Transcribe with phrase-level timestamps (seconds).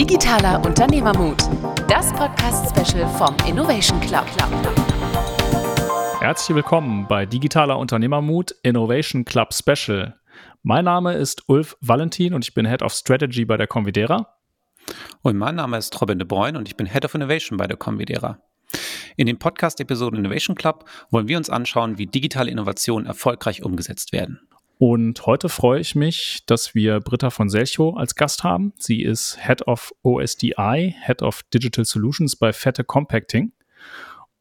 [0.00, 1.42] Digitaler Unternehmermut,
[1.86, 4.24] das Podcast-Special vom Innovation Club.
[6.20, 10.18] Herzlich willkommen bei Digitaler Unternehmermut Innovation Club Special.
[10.62, 14.38] Mein Name ist Ulf Valentin und ich bin Head of Strategy bei der Convidera.
[15.20, 17.76] Und mein Name ist Robin de Bruyne und ich bin Head of Innovation bei der
[17.76, 18.38] Convidera.
[19.18, 24.40] In den Podcast-Episoden Innovation Club wollen wir uns anschauen, wie digitale Innovationen erfolgreich umgesetzt werden.
[24.80, 28.72] Und heute freue ich mich, dass wir Britta von Selcho als Gast haben.
[28.78, 33.52] Sie ist Head of OSDI, Head of Digital Solutions bei Fette Compacting.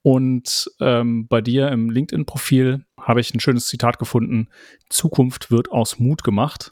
[0.01, 4.47] Und ähm, bei dir im LinkedIn-Profil habe ich ein schönes Zitat gefunden:
[4.87, 6.71] Zukunft wird aus Mut gemacht.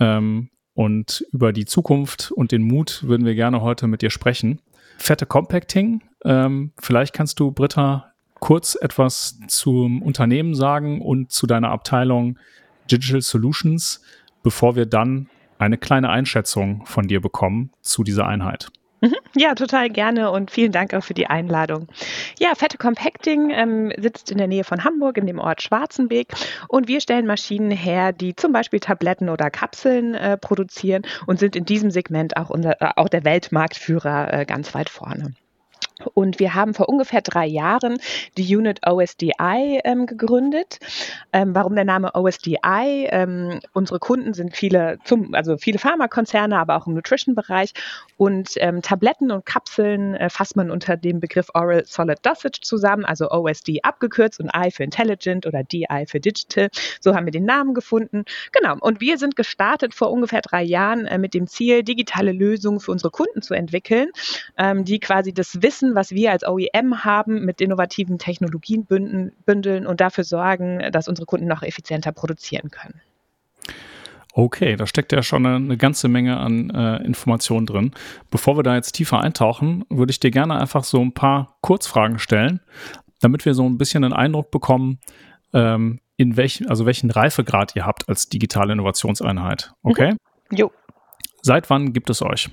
[0.00, 4.62] Ähm, und über die Zukunft und den Mut würden wir gerne heute mit dir sprechen.
[4.98, 11.70] Fette Compacting, ähm, vielleicht kannst du, Britta, kurz etwas zum Unternehmen sagen und zu deiner
[11.70, 12.36] Abteilung,
[12.90, 14.02] Digital Solutions,
[14.42, 18.70] bevor wir dann eine kleine Einschätzung von dir bekommen zu dieser Einheit.
[19.02, 19.16] Mhm.
[19.34, 21.88] Ja, total gerne und vielen Dank auch für die Einladung.
[22.38, 26.28] Ja, Fette Compacting ähm, sitzt in der Nähe von Hamburg in dem Ort Schwarzenbeek
[26.68, 31.56] und wir stellen Maschinen her, die zum Beispiel Tabletten oder Kapseln äh, produzieren und sind
[31.56, 35.32] in diesem Segment auch, unser, äh, auch der Weltmarktführer äh, ganz weit vorne.
[36.14, 37.98] Und wir haben vor ungefähr drei Jahren
[38.36, 40.78] die Unit OSDI ähm, gegründet.
[41.32, 43.08] Ähm, warum der Name OSDI?
[43.10, 47.72] Ähm, unsere Kunden sind viele, zum, also viele Pharmakonzerne, aber auch im Nutrition-Bereich.
[48.16, 53.04] Und ähm, Tabletten und Kapseln äh, fasst man unter dem Begriff Oral Solid Dosage zusammen,
[53.04, 56.68] also OSD abgekürzt und I für Intelligent oder DI für Digital.
[57.00, 58.24] So haben wir den Namen gefunden.
[58.52, 58.76] Genau.
[58.80, 62.92] Und wir sind gestartet vor ungefähr drei Jahren äh, mit dem Ziel, digitale Lösungen für
[62.92, 64.08] unsere Kunden zu entwickeln,
[64.56, 69.86] ähm, die quasi das Wissen Wissen, was wir als OEM haben, mit innovativen Technologien bündeln
[69.86, 73.00] und dafür sorgen, dass unsere Kunden noch effizienter produzieren können.
[74.32, 77.90] Okay, da steckt ja schon eine, eine ganze Menge an äh, Informationen drin.
[78.30, 82.20] Bevor wir da jetzt tiefer eintauchen, würde ich dir gerne einfach so ein paar Kurzfragen
[82.20, 82.60] stellen,
[83.20, 85.00] damit wir so ein bisschen einen Eindruck bekommen,
[85.52, 89.72] ähm, in welchen, also welchen Reifegrad ihr habt als digitale Innovationseinheit.
[89.82, 90.12] Okay?
[90.12, 90.56] Mhm.
[90.56, 90.70] Jo.
[91.42, 92.50] Seit wann gibt es euch?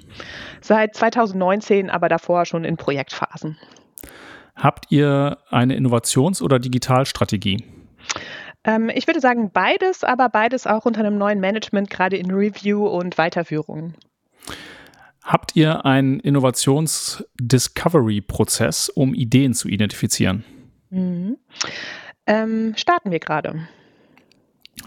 [0.61, 3.57] Seit 2019, aber davor schon in Projektphasen.
[4.55, 7.63] Habt ihr eine Innovations- oder Digitalstrategie?
[8.63, 12.85] Ähm, ich würde sagen beides, aber beides auch unter einem neuen Management, gerade in Review
[12.87, 13.95] und Weiterführung.
[15.23, 20.43] Habt ihr einen Innovations-Discovery-Prozess, um Ideen zu identifizieren?
[20.89, 21.37] Mhm.
[22.25, 23.67] Ähm, starten wir gerade.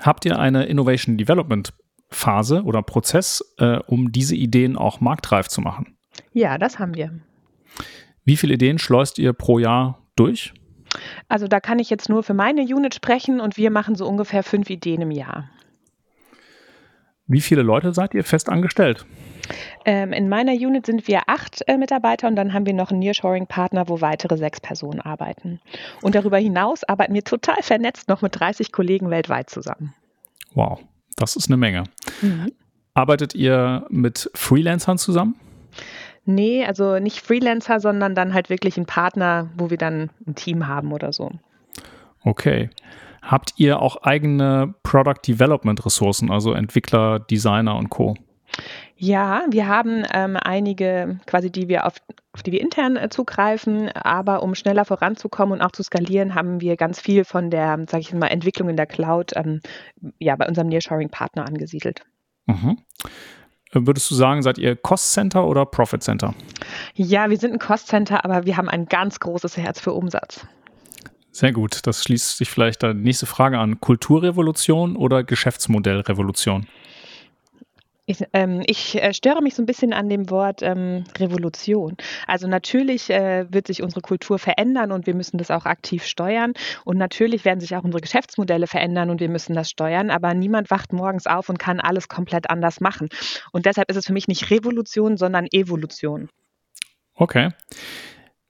[0.00, 1.74] Habt ihr eine Innovation Development
[2.10, 5.96] Phase oder Prozess, äh, um diese Ideen auch marktreif zu machen?
[6.32, 7.20] Ja, das haben wir.
[8.24, 10.52] Wie viele Ideen schleust ihr pro Jahr durch?
[11.28, 14.42] Also da kann ich jetzt nur für meine Unit sprechen und wir machen so ungefähr
[14.42, 15.48] fünf Ideen im Jahr.
[17.26, 19.06] Wie viele Leute seid ihr fest angestellt?
[19.84, 23.00] Ähm, in meiner Unit sind wir acht äh, Mitarbeiter und dann haben wir noch einen
[23.00, 25.60] Nearshoring-Partner, wo weitere sechs Personen arbeiten.
[26.02, 29.94] Und darüber hinaus arbeiten wir total vernetzt noch mit 30 Kollegen weltweit zusammen.
[30.54, 30.80] Wow.
[31.20, 31.84] Das ist eine Menge.
[32.22, 32.50] Mhm.
[32.94, 35.36] Arbeitet ihr mit Freelancern zusammen?
[36.24, 40.66] Nee, also nicht Freelancer, sondern dann halt wirklich ein Partner, wo wir dann ein Team
[40.66, 41.30] haben oder so.
[42.22, 42.70] Okay.
[43.22, 48.16] Habt ihr auch eigene Product Development Ressourcen, also Entwickler, Designer und Co?
[49.02, 51.94] Ja, wir haben ähm, einige, quasi, die wir auf,
[52.34, 56.60] auf die wir intern äh, zugreifen, aber um schneller voranzukommen und auch zu skalieren, haben
[56.60, 59.62] wir ganz viel von der, sage ich mal, Entwicklung in der Cloud ähm,
[60.18, 62.02] ja, bei unserem Nearshoring-Partner angesiedelt.
[62.44, 62.76] Mhm.
[63.72, 66.34] Würdest du sagen, seid ihr Cost Center oder Profit Center?
[66.92, 70.46] Ja, wir sind ein Cost Center, aber wir haben ein ganz großes Herz für Umsatz.
[71.32, 71.86] Sehr gut.
[71.86, 73.80] Das schließt sich vielleicht die nächste Frage an.
[73.80, 76.66] Kulturrevolution oder Geschäftsmodellrevolution?
[78.10, 81.96] Ich, ähm, ich äh, störe mich so ein bisschen an dem Wort ähm, Revolution.
[82.26, 86.54] Also natürlich äh, wird sich unsere Kultur verändern und wir müssen das auch aktiv steuern.
[86.84, 90.10] Und natürlich werden sich auch unsere Geschäftsmodelle verändern und wir müssen das steuern.
[90.10, 93.10] Aber niemand wacht morgens auf und kann alles komplett anders machen.
[93.52, 96.28] Und deshalb ist es für mich nicht Revolution, sondern Evolution.
[97.14, 97.50] Okay.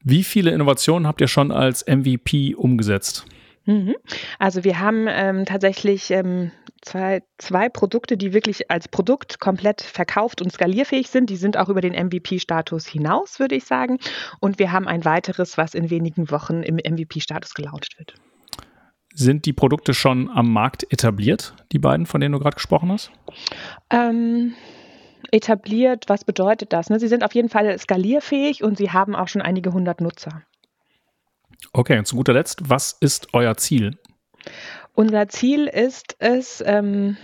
[0.02, 3.26] Wie viele Innovationen habt ihr schon als MVP umgesetzt?
[3.66, 3.94] Mhm.
[4.38, 6.50] Also wir haben ähm, tatsächlich ähm,
[6.82, 11.30] zwei, zwei Produkte, die wirklich als Produkt komplett verkauft und skalierfähig sind.
[11.30, 13.98] Die sind auch über den MVP-Status hinaus, würde ich sagen.
[14.40, 18.14] Und wir haben ein weiteres, was in wenigen Wochen im MVP-Status gelauncht wird.
[19.12, 23.10] Sind die Produkte schon am Markt etabliert, die beiden, von denen du gerade gesprochen hast?
[23.90, 24.54] Ähm,
[25.32, 26.90] etabliert, was bedeutet das?
[26.90, 27.00] Ne?
[27.00, 30.42] Sie sind auf jeden Fall skalierfähig und sie haben auch schon einige hundert Nutzer.
[31.72, 33.98] Okay, und zu guter Letzt, was ist euer Ziel?
[34.94, 37.16] Unser Ziel ist es, ähm,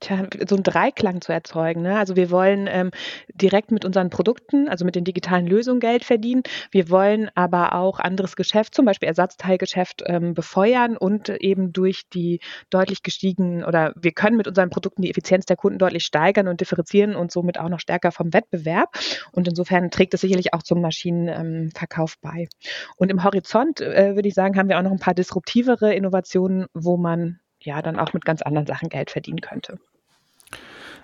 [0.00, 1.82] tja, so einen Dreiklang zu erzeugen.
[1.82, 1.98] Ne?
[1.98, 2.90] Also wir wollen ähm,
[3.34, 6.42] direkt mit unseren Produkten, also mit den digitalen Lösungen Geld verdienen.
[6.70, 12.40] Wir wollen aber auch anderes Geschäft, zum Beispiel Ersatzteilgeschäft, ähm, befeuern und eben durch die
[12.70, 16.60] deutlich gestiegenen oder wir können mit unseren Produkten die Effizienz der Kunden deutlich steigern und
[16.60, 18.94] differenzieren und somit auch noch stärker vom Wettbewerb.
[19.32, 22.48] Und insofern trägt es sicherlich auch zum Maschinenverkauf ähm, bei.
[22.96, 26.66] Und im Horizont, äh, würde ich sagen, haben wir auch noch ein paar disruptivere Innovationen,
[26.74, 29.78] wo man ja dann auch mit ganz anderen Sachen Geld verdienen könnte.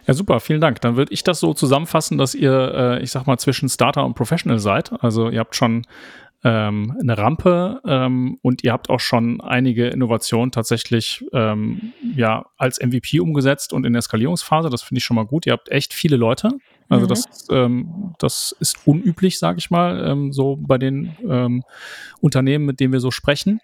[0.06, 0.80] Ja, super, vielen Dank.
[0.80, 4.14] Dann würde ich das so zusammenfassen, dass ihr, äh, ich sag mal, zwischen Starter und
[4.14, 4.92] Professional seid.
[5.02, 5.84] Also ihr habt schon
[6.44, 12.80] ähm, eine Rampe ähm, und ihr habt auch schon einige Innovationen tatsächlich ähm, ja als
[12.80, 14.68] MVP umgesetzt und in der Skalierungsphase.
[14.68, 15.46] Das finde ich schon mal gut.
[15.46, 16.50] Ihr habt echt viele Leute.
[16.88, 17.08] Also mhm.
[17.08, 21.62] das, ähm, das ist unüblich, sage ich mal, ähm, so bei den ähm,
[22.20, 23.60] Unternehmen, mit denen wir so sprechen.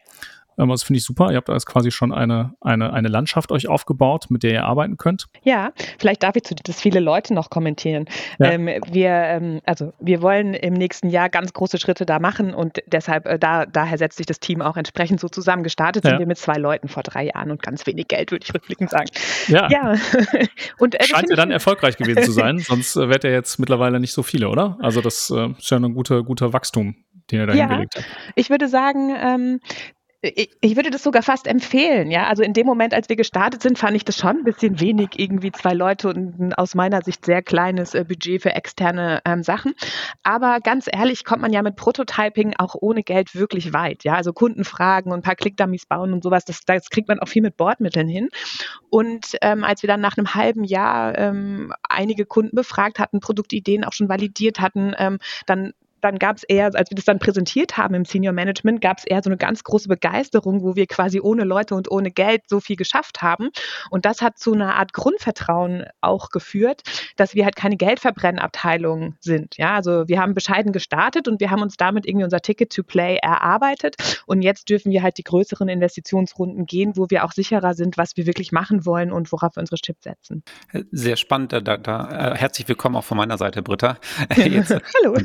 [0.58, 1.30] Ähm, das finde ich super.
[1.30, 4.96] Ihr habt da quasi schon eine, eine, eine Landschaft euch aufgebaut, mit der ihr arbeiten
[4.96, 5.26] könnt.
[5.42, 8.06] Ja, vielleicht darf ich zu das viele Leute noch kommentieren.
[8.38, 8.50] Ja.
[8.50, 12.78] Ähm, wir, ähm, also wir wollen im nächsten Jahr ganz große Schritte da machen und
[12.86, 15.62] deshalb, äh, da, daher setzt sich das Team auch entsprechend so zusammen.
[15.62, 16.10] Gestartet ja.
[16.10, 18.90] sind wir mit zwei Leuten vor drei Jahren und ganz wenig Geld, würde ich rückblickend
[18.90, 19.08] sagen.
[19.46, 19.68] Ja.
[19.70, 19.94] ja.
[20.78, 24.00] und, äh, Scheint ja dann erfolgreich gewesen zu sein, sonst äh, wärt ihr jetzt mittlerweile
[24.00, 24.76] nicht so viele, oder?
[24.80, 26.96] Also das äh, ist ja ein guter, guter Wachstum
[27.30, 28.06] den ihr da ja, hingelegt habt.
[28.36, 29.60] Ich würde sagen, ähm,
[30.20, 32.26] ich, würde das sogar fast empfehlen, ja.
[32.26, 35.10] Also in dem Moment, als wir gestartet sind, fand ich das schon ein bisschen wenig,
[35.16, 39.44] irgendwie zwei Leute und ein aus meiner Sicht sehr kleines äh, Budget für externe ähm,
[39.44, 39.74] Sachen.
[40.24, 44.14] Aber ganz ehrlich, kommt man ja mit Prototyping auch ohne Geld wirklich weit, ja.
[44.14, 47.42] Also Kundenfragen und ein paar Clickdummies bauen und sowas, das, das kriegt man auch viel
[47.42, 48.28] mit Bordmitteln hin.
[48.90, 53.84] Und ähm, als wir dann nach einem halben Jahr ähm, einige Kunden befragt hatten, Produktideen
[53.84, 57.76] auch schon validiert hatten, ähm, dann dann gab es eher, als wir das dann präsentiert
[57.76, 61.20] haben im Senior Management, gab es eher so eine ganz große Begeisterung, wo wir quasi
[61.20, 63.50] ohne Leute und ohne Geld so viel geschafft haben.
[63.90, 66.82] Und das hat zu einer Art Grundvertrauen auch geführt,
[67.16, 69.56] dass wir halt keine Geldverbrennabteilung sind.
[69.56, 72.82] Ja, also wir haben bescheiden gestartet und wir haben uns damit irgendwie unser Ticket to
[72.82, 74.22] Play erarbeitet.
[74.26, 78.16] Und jetzt dürfen wir halt die größeren Investitionsrunden gehen, wo wir auch sicherer sind, was
[78.16, 80.42] wir wirklich machen wollen und worauf wir unsere Chips setzen.
[80.90, 81.52] Sehr spannend.
[81.52, 83.98] Da, da, äh, herzlich willkommen auch von meiner Seite, Britta.
[84.36, 85.16] Jetzt, Hallo.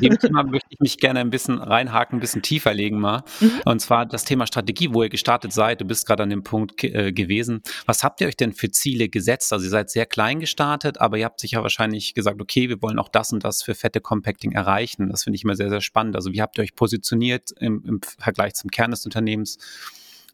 [0.64, 3.22] Möchte ich mich gerne ein bisschen reinhaken, ein bisschen tiefer legen mal.
[3.40, 3.60] Mhm.
[3.64, 5.80] Und zwar das Thema Strategie, wo ihr gestartet seid.
[5.80, 7.62] Du bist gerade an dem Punkt äh, gewesen.
[7.86, 9.52] Was habt ihr euch denn für Ziele gesetzt?
[9.52, 12.98] Also ihr seid sehr klein gestartet, aber ihr habt sicher wahrscheinlich gesagt, okay, wir wollen
[12.98, 15.10] auch das und das für fette Compacting erreichen.
[15.10, 16.16] Das finde ich immer sehr, sehr spannend.
[16.16, 19.58] Also wie habt ihr euch positioniert im, im Vergleich zum Kern des Unternehmens?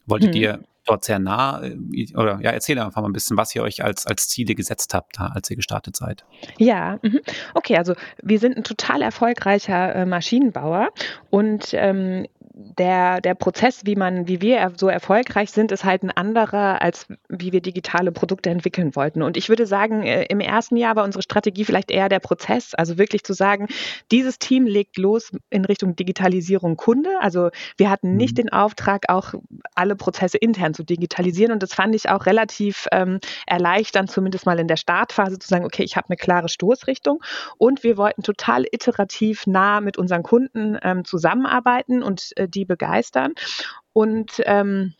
[0.06, 0.40] Wolltet mhm.
[0.40, 1.62] ihr dort sehr nah?
[1.62, 1.76] Äh,
[2.14, 5.20] oder ja, erzähl einfach mal ein bisschen, was ihr euch als, als Ziele gesetzt habt,
[5.20, 6.24] als ihr gestartet seid.
[6.58, 7.20] Ja, mhm.
[7.54, 10.88] okay, also wir sind ein total erfolgreicher äh, Maschinenbauer
[11.30, 16.10] und ähm, der, der Prozess, wie man, wie wir so erfolgreich sind, ist halt ein
[16.10, 19.22] anderer, als wie wir digitale Produkte entwickeln wollten.
[19.22, 22.74] Und ich würde sagen, äh, im ersten Jahr war unsere Strategie vielleicht eher der Prozess,
[22.74, 23.68] also wirklich zu sagen,
[24.10, 27.10] dieses Team legt los in Richtung Digitalisierung Kunde.
[27.20, 28.42] Also wir hatten nicht mhm.
[28.42, 29.34] den Auftrag, auch
[29.74, 31.52] alle Prozesse intern zu digitalisieren.
[31.52, 35.64] Und das fand ich auch relativ ähm, erleichternd, zumindest mal in der Startphase zu sagen,
[35.64, 37.22] okay, ich habe eine klare Stoßrichtung.
[37.58, 43.34] Und wir wollten total iterativ nah mit unseren Kunden ähm, zusammenarbeiten und die begeistern.
[43.92, 44.94] Und ähm,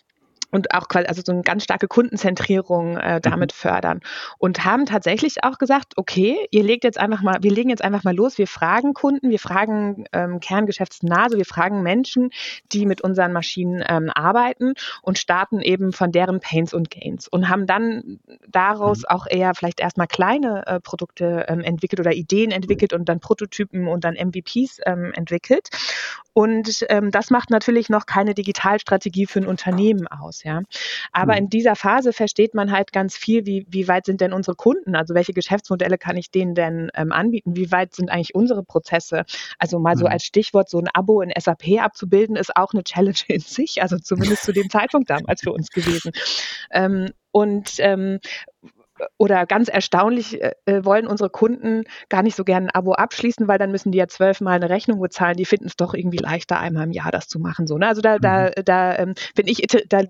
[0.50, 3.56] und auch quasi, also so eine ganz starke Kundenzentrierung äh, damit mhm.
[3.56, 4.00] fördern.
[4.38, 8.04] Und haben tatsächlich auch gesagt, okay, ihr legt jetzt einfach mal, wir legen jetzt einfach
[8.04, 12.30] mal los, wir fragen Kunden, wir fragen ähm, Kerngeschäftsnah, also wir fragen Menschen,
[12.72, 17.48] die mit unseren Maschinen ähm, arbeiten und starten eben von deren Pains und Gains und
[17.48, 19.04] haben dann daraus mhm.
[19.08, 23.88] auch eher vielleicht erstmal kleine äh, Produkte ähm, entwickelt oder Ideen entwickelt und dann Prototypen
[23.88, 25.68] und dann MVPs ähm, entwickelt.
[26.32, 30.62] Und ähm, das macht natürlich noch keine Digitalstrategie für ein Unternehmen aus, ja.
[31.12, 31.38] Aber mhm.
[31.38, 34.94] in dieser Phase versteht man halt ganz viel, wie, wie weit sind denn unsere Kunden?
[34.96, 37.56] Also welche Geschäftsmodelle kann ich denen denn ähm, anbieten?
[37.56, 39.24] Wie weit sind eigentlich unsere Prozesse?
[39.58, 40.12] Also mal so mhm.
[40.12, 43.98] als Stichwort, so ein Abo in SAP abzubilden, ist auch eine Challenge in sich, also
[43.98, 46.12] zumindest zu dem Zeitpunkt damals für uns gewesen.
[46.70, 48.18] Ähm, und ähm,
[49.18, 53.48] oder ganz erstaunlich äh, äh, wollen unsere Kunden gar nicht so gerne ein Abo abschließen,
[53.48, 55.36] weil dann müssen die ja zwölfmal eine Rechnung bezahlen.
[55.36, 57.66] Die finden es doch irgendwie leichter, einmal im Jahr das zu machen.
[57.66, 57.88] So, ne?
[57.88, 58.20] Also da, mhm.
[58.20, 60.02] da, da ähm, bin ich, da,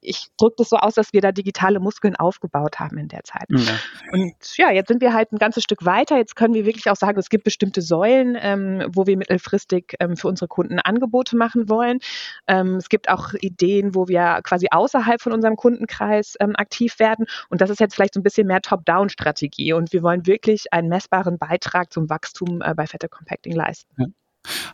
[0.00, 3.46] ich drücke das so aus, dass wir da digitale Muskeln aufgebaut haben in der Zeit.
[3.48, 3.78] Ja.
[4.12, 6.16] Und ja, jetzt sind wir halt ein ganzes Stück weiter.
[6.16, 10.16] Jetzt können wir wirklich auch sagen, es gibt bestimmte Säulen, ähm, wo wir mittelfristig ähm,
[10.16, 11.98] für unsere Kunden Angebote machen wollen.
[12.46, 17.26] Ähm, es gibt auch Ideen, wo wir quasi außerhalb von unserem Kundenkreis ähm, aktiv werden.
[17.48, 19.72] Und das ist jetzt vielleicht so ein bisschen mehr Top-Down-Strategie.
[19.72, 23.92] Und wir wollen wirklich einen messbaren Beitrag zum Wachstum äh, bei Fette Compacting leisten.
[23.98, 24.06] Ja.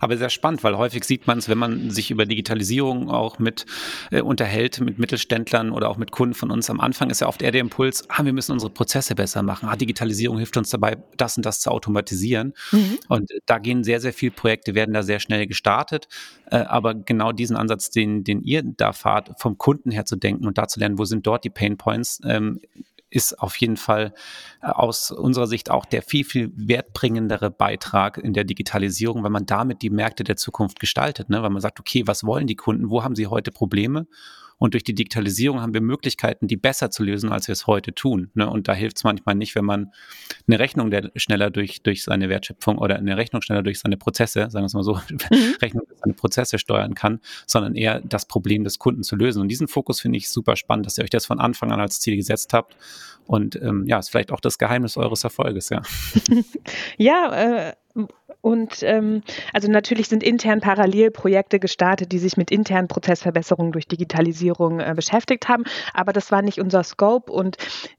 [0.01, 3.67] Aber sehr spannend, weil häufig sieht man es, wenn man sich über Digitalisierung auch mit
[4.11, 6.71] äh, unterhält, mit Mittelständlern oder auch mit Kunden von uns.
[6.71, 9.69] Am Anfang ist ja oft eher der Impuls, ah, wir müssen unsere Prozesse besser machen.
[9.69, 12.55] Ah, Digitalisierung hilft uns dabei, das und das zu automatisieren.
[12.73, 12.99] Mhm.
[13.09, 16.09] Und da gehen sehr, sehr viele Projekte, werden da sehr schnell gestartet.
[16.51, 20.47] Äh, aber genau diesen Ansatz, den, den ihr da fahrt, vom Kunden her zu denken
[20.47, 22.61] und da zu lernen, wo sind dort die Pain Points, ähm,
[23.11, 24.15] ist auf jeden Fall
[24.63, 29.47] äh, aus unserer Sicht auch der viel, viel wertbringendere Beitrag in der Digitalisierung, weil man
[29.47, 31.43] damit die Märkte der Zukunft gestaltet, ne?
[31.43, 34.07] weil man sagt, okay, was wollen die Kunden, wo haben sie heute Probleme
[34.59, 37.95] und durch die Digitalisierung haben wir Möglichkeiten, die besser zu lösen, als wir es heute
[37.95, 38.31] tun.
[38.35, 38.49] Ne?
[38.49, 39.93] Und da hilft es manchmal nicht, wenn man
[40.47, 44.51] eine Rechnung der schneller durch, durch seine Wertschöpfung oder eine Rechnung schneller durch seine Prozesse,
[44.51, 45.55] sagen wir es mal so, mhm.
[45.63, 49.41] Rechnung durch seine Prozesse steuern kann, sondern eher das Problem des Kunden zu lösen.
[49.41, 52.01] Und diesen Fokus finde ich super spannend, dass ihr euch das von Anfang an als
[52.01, 52.77] Ziel gesetzt habt.
[53.27, 55.83] Und ähm, ja, ist vielleicht auch das Geheimnis eures Erfolges, ja.
[56.97, 57.73] ja, äh,
[58.41, 64.81] und ähm, also natürlich sind intern Parallelprojekte gestartet, die sich mit internen Prozessverbesserungen durch Digitalisierung
[64.81, 65.65] äh, beschäftigt haben.
[65.93, 67.33] Aber das war nicht unser Scope.
[67.33, 67.57] Und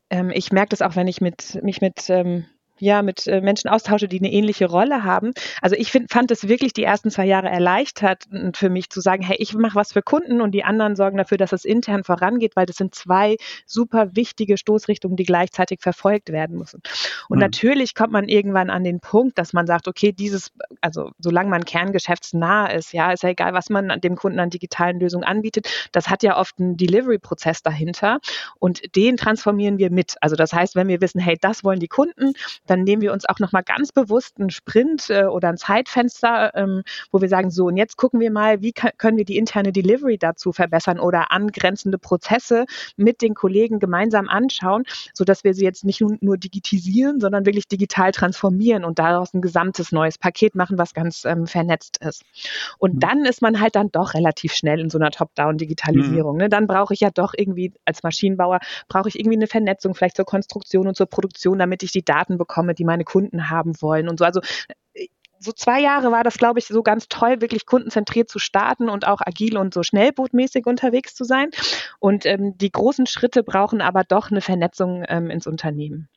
[0.09, 2.45] ähm, ich merke das auch, wenn ich mit, mich mit ähm,
[2.79, 5.33] ja, mit äh, Menschen austausche, die eine ähnliche Rolle haben.
[5.61, 9.23] Also ich find, fand es wirklich die ersten zwei Jahre erleichtert für mich zu sagen,
[9.23, 12.55] hey, ich mache was für Kunden und die anderen sorgen dafür, dass es intern vorangeht,
[12.55, 16.81] weil das sind zwei super wichtige Stoßrichtungen, die gleichzeitig verfolgt werden müssen.
[17.27, 17.41] Und mhm.
[17.41, 21.65] natürlich kommt man irgendwann an den Punkt, dass man sagt, okay, dieses, also solange man
[21.65, 26.09] kerngeschäftsnah ist, ja, ist ja egal, was man dem Kunden an digitalen Lösungen anbietet, das
[26.09, 28.19] hat ja oft einen Delivery-Prozess dahinter
[28.59, 30.15] und den transformieren wir mit.
[30.21, 32.33] Also das heißt, wenn wir wissen, hey, das wollen die Kunden,
[32.69, 36.83] dann nehmen wir uns auch nochmal ganz bewusst einen Sprint äh, oder ein Zeitfenster, ähm,
[37.11, 40.17] wo wir sagen, so, und jetzt gucken wir mal, wie können wir die interne Delivery
[40.17, 44.83] dazu verbessern oder angrenzende Prozesse mit den Kollegen gemeinsam anschauen,
[45.13, 49.91] sodass wir sie jetzt nicht nur digitisieren, sondern wirklich digital transformieren und daraus ein gesamtes
[49.91, 52.23] neues Paket machen, was ganz ähm, vernetzt ist.
[52.77, 52.99] Und mhm.
[52.99, 56.33] dann ist man halt dann doch relativ schnell in so einer Top-Down-Digitalisierung.
[56.33, 56.41] Mhm.
[56.41, 56.49] Ne?
[56.49, 60.25] Dann brauche ich ja doch irgendwie als Maschinenbauer, brauche ich irgendwie eine Vernetzung vielleicht zur
[60.25, 64.09] Konstruktion und zur Produktion, damit ich die Daten bekomme bekomme, die meine Kunden haben wollen
[64.09, 64.25] und so.
[64.25, 64.41] Also
[64.93, 65.07] äh,
[65.39, 69.07] so zwei Jahre war das, glaube ich, so ganz toll, wirklich kundenzentriert zu starten und
[69.07, 71.49] auch agil und so schnellbootmäßig unterwegs zu sein.
[71.99, 76.09] Und ähm, die großen Schritte brauchen aber doch eine Vernetzung ähm, ins Unternehmen.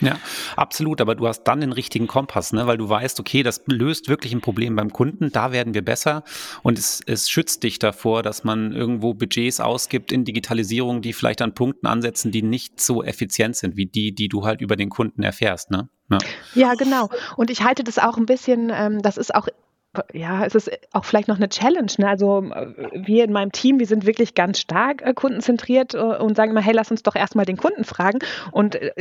[0.00, 0.18] Ja,
[0.56, 1.00] absolut.
[1.00, 2.66] Aber du hast dann den richtigen Kompass, ne?
[2.66, 5.32] weil du weißt, okay, das löst wirklich ein Problem beim Kunden.
[5.32, 6.22] Da werden wir besser.
[6.62, 11.42] Und es, es schützt dich davor, dass man irgendwo Budgets ausgibt in Digitalisierung, die vielleicht
[11.42, 14.90] an Punkten ansetzen, die nicht so effizient sind wie die, die du halt über den
[14.90, 15.70] Kunden erfährst.
[15.70, 15.88] Ne?
[16.10, 16.18] Ja.
[16.54, 17.10] ja, genau.
[17.36, 19.48] Und ich halte das auch ein bisschen, ähm, das ist auch
[20.12, 21.90] ja, es ist auch vielleicht noch eine Challenge.
[21.98, 22.08] Ne?
[22.08, 26.52] Also wir in meinem Team, wir sind wirklich ganz stark äh, kundenzentriert äh, und sagen
[26.52, 28.20] immer, hey, lass uns doch erstmal den Kunden fragen.
[28.52, 28.92] Und äh,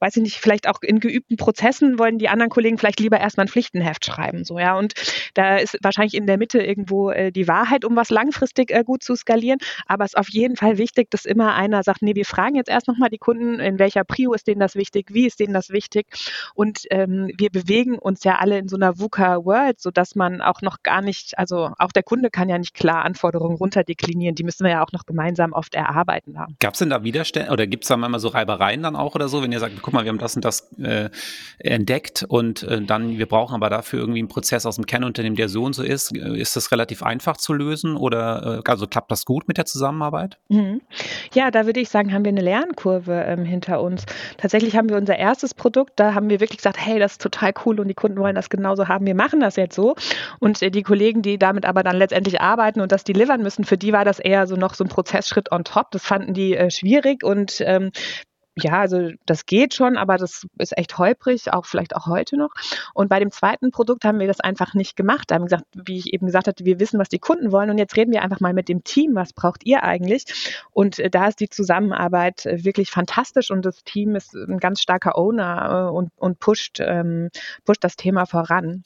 [0.00, 3.46] weiß ich nicht, vielleicht auch in geübten Prozessen wollen die anderen Kollegen vielleicht lieber erstmal
[3.46, 4.44] ein Pflichtenheft schreiben.
[4.44, 4.76] So, ja.
[4.76, 4.94] Und
[5.34, 9.02] da ist wahrscheinlich in der Mitte irgendwo äh, die Wahrheit, um was langfristig äh, gut
[9.02, 9.58] zu skalieren.
[9.86, 12.68] Aber es ist auf jeden Fall wichtig, dass immer einer sagt, nee, wir fragen jetzt
[12.68, 15.70] erst nochmal die Kunden, in welcher Prio ist denen das wichtig, wie ist denen das
[15.70, 16.06] wichtig.
[16.54, 20.82] Und ähm, wir bewegen uns ja alle in so einer VUCA-World, sodass man auch noch
[20.82, 24.70] gar nicht, also auch der Kunde kann ja nicht klar Anforderungen runterdeklinieren, die müssen wir
[24.70, 26.36] ja auch noch gemeinsam oft erarbeiten.
[26.60, 29.28] Gab es denn da Widerstände oder gibt es da manchmal so Reibereien dann auch oder
[29.28, 31.10] so, wenn ihr sagt, guck mal, wir haben das und das äh,
[31.58, 35.48] entdeckt und äh, dann, wir brauchen aber dafür irgendwie einen Prozess aus dem Kernunternehmen, der
[35.48, 36.16] so und so ist.
[36.16, 40.38] Ist das relativ einfach zu lösen oder äh, also klappt das gut mit der Zusammenarbeit?
[40.48, 40.80] Mhm.
[41.34, 44.04] Ja, da würde ich sagen, haben wir eine Lernkurve ähm, hinter uns.
[44.36, 47.52] Tatsächlich haben wir unser erstes Produkt, da haben wir wirklich gesagt, hey, das ist total
[47.64, 49.06] cool und die Kunden wollen das genauso haben.
[49.06, 49.94] Wir machen das jetzt so.
[50.40, 53.78] Und äh, die Kollegen, die damit aber dann letztendlich arbeiten und das delivern müssen, für
[53.78, 55.90] die war das eher so noch so ein Prozessschritt on top.
[55.90, 57.90] Das fanden die äh, schwierig und ähm,
[58.62, 62.50] ja, also das geht schon, aber das ist echt holprig, auch vielleicht auch heute noch.
[62.94, 65.30] Und bei dem zweiten Produkt haben wir das einfach nicht gemacht.
[65.30, 67.78] Da haben gesagt, wie ich eben gesagt hatte, wir wissen, was die Kunden wollen und
[67.78, 70.24] jetzt reden wir einfach mal mit dem Team, was braucht ihr eigentlich?
[70.72, 74.80] Und äh, da ist die Zusammenarbeit äh, wirklich fantastisch und das Team ist ein ganz
[74.80, 77.30] starker Owner äh, und, und pusht, ähm,
[77.64, 78.84] pusht das Thema voran.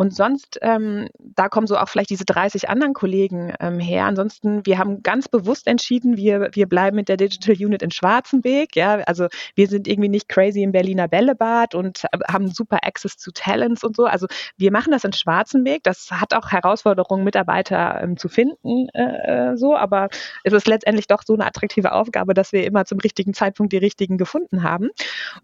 [0.00, 4.06] Und sonst, ähm, da kommen so auch vielleicht diese 30 anderen Kollegen ähm, her.
[4.06, 8.76] Ansonsten, wir haben ganz bewusst entschieden, wir, wir bleiben mit der Digital Unit in Schwarzenbeek.
[8.76, 13.32] Ja, also wir sind irgendwie nicht crazy im Berliner Bällebad und haben super Access zu
[13.32, 14.04] Talents und so.
[14.04, 14.26] Also
[14.56, 15.82] wir machen das in Schwarzenbeek.
[15.82, 20.08] Das hat auch Herausforderungen, Mitarbeiter ähm, zu finden, äh, äh, so, aber
[20.44, 23.78] es ist letztendlich doch so eine attraktive Aufgabe, dass wir immer zum richtigen Zeitpunkt die
[23.78, 24.90] richtigen gefunden haben.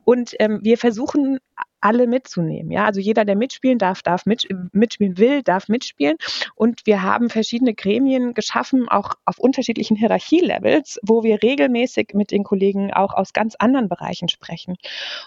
[0.05, 1.39] Und ähm, wir versuchen
[1.81, 2.71] alle mitzunehmen.
[2.71, 6.17] Ja, also jeder, der mitspielen darf, darf mit, mitspielen will, darf mitspielen.
[6.55, 12.45] Und wir haben verschiedene Gremien geschaffen, auch auf unterschiedlichen Hierarchielevels, wo wir regelmäßig mit den
[12.45, 14.77] Kollegen auch aus ganz anderen Bereichen sprechen.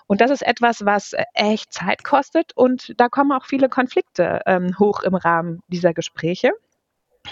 [0.08, 4.78] Und das ist etwas, was echt Zeit kostet und da kommen auch viele Konflikte ähm,
[4.80, 6.52] hoch im Rahmen dieser Gespräche.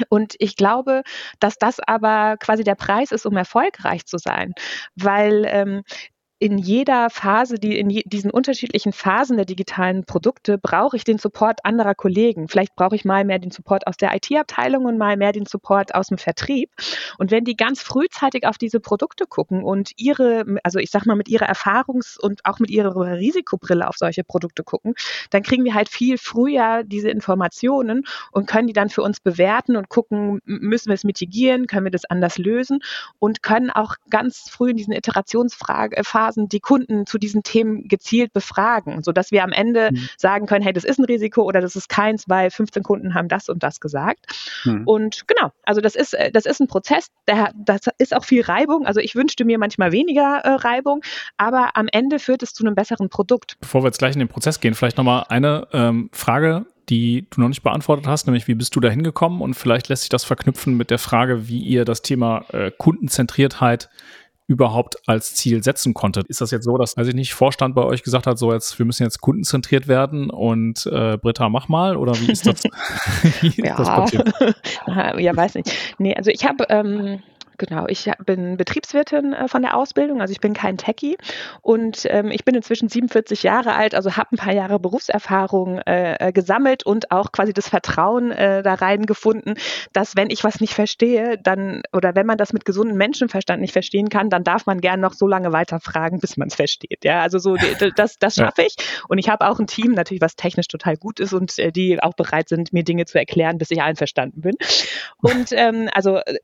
[0.09, 1.03] Und ich glaube,
[1.39, 4.53] dass das aber quasi der Preis ist, um erfolgreich zu sein,
[4.95, 5.83] weil ähm,
[6.39, 11.61] in jeder Phase, die in diesen unterschiedlichen Phasen der digitalen Produkte brauche ich den Support
[11.63, 12.47] anderer Kollegen.
[12.47, 15.95] Vielleicht brauche ich mal mehr den Support aus der IT-Abteilung und mal mehr den Support
[15.95, 16.69] aus dem Vertrieb.
[17.17, 21.15] Und wenn die ganz frühzeitig auf diese Produkte gucken und ihre, also ich sag mal
[21.15, 24.93] mit ihrer Erfahrungs- und auch mit ihrer Risikobrille auf solche Produkte gucken,
[25.31, 29.75] dann kriegen wir halt viel früher diese Informationen und können die dann für uns bewerten
[29.75, 32.79] und gucken, müssen wir es mitigieren, können wir das anders lösen
[33.17, 38.33] und können auch ganz früh in diesen Iterationsphasen Phasen die Kunden zu diesen Themen gezielt
[38.33, 40.09] befragen, sodass wir am Ende mhm.
[40.17, 43.27] sagen können, hey, das ist ein Risiko oder das ist keins, weil 15 Kunden haben
[43.27, 44.25] das und das gesagt.
[44.65, 44.83] Mhm.
[44.85, 48.43] Und genau, also das ist, äh, das ist ein Prozess, der, das ist auch viel
[48.43, 48.85] Reibung.
[48.85, 51.01] Also ich wünschte mir manchmal weniger äh, Reibung,
[51.37, 53.57] aber am Ende führt es zu einem besseren Produkt.
[53.59, 57.41] Bevor wir jetzt gleich in den Prozess gehen, vielleicht nochmal eine ähm, Frage, die du
[57.41, 59.41] noch nicht beantwortet hast, nämlich wie bist du da hingekommen?
[59.41, 63.89] Und vielleicht lässt sich das verknüpfen mit der Frage, wie ihr das Thema äh, Kundenzentriertheit
[64.47, 66.21] überhaupt als Ziel setzen konnte.
[66.27, 68.79] Ist das jetzt so, dass, weiß ich nicht, Vorstand bei euch gesagt hat, so jetzt,
[68.79, 71.97] wir müssen jetzt kundenzentriert werden und äh, Britta, mach mal?
[71.97, 72.63] Oder wie ist das?
[73.41, 73.75] wie ist ja.
[73.75, 74.33] das passiert?
[75.19, 75.73] ja, weiß nicht.
[75.97, 77.19] Nee, also ich habe ähm,
[77.57, 81.17] Genau, ich bin Betriebswirtin äh, von der Ausbildung, also ich bin kein Techie
[81.61, 86.27] und ähm, ich bin inzwischen 47 Jahre alt, also habe ein paar Jahre Berufserfahrung äh,
[86.27, 89.55] äh, gesammelt und auch quasi das Vertrauen äh, da rein gefunden,
[89.91, 93.73] dass wenn ich was nicht verstehe, dann oder wenn man das mit gesundem Menschenverstand nicht
[93.73, 97.03] verstehen kann, dann darf man gern noch so lange weiter fragen, bis man es versteht.
[97.05, 97.55] Ja, also so
[97.95, 98.75] das, das schaffe ich
[99.09, 102.01] und ich habe auch ein Team natürlich, was technisch total gut ist und äh, die
[102.03, 104.55] auch bereit sind, mir Dinge zu erklären, bis ich einverstanden bin.
[105.21, 106.37] Und ähm, also äh,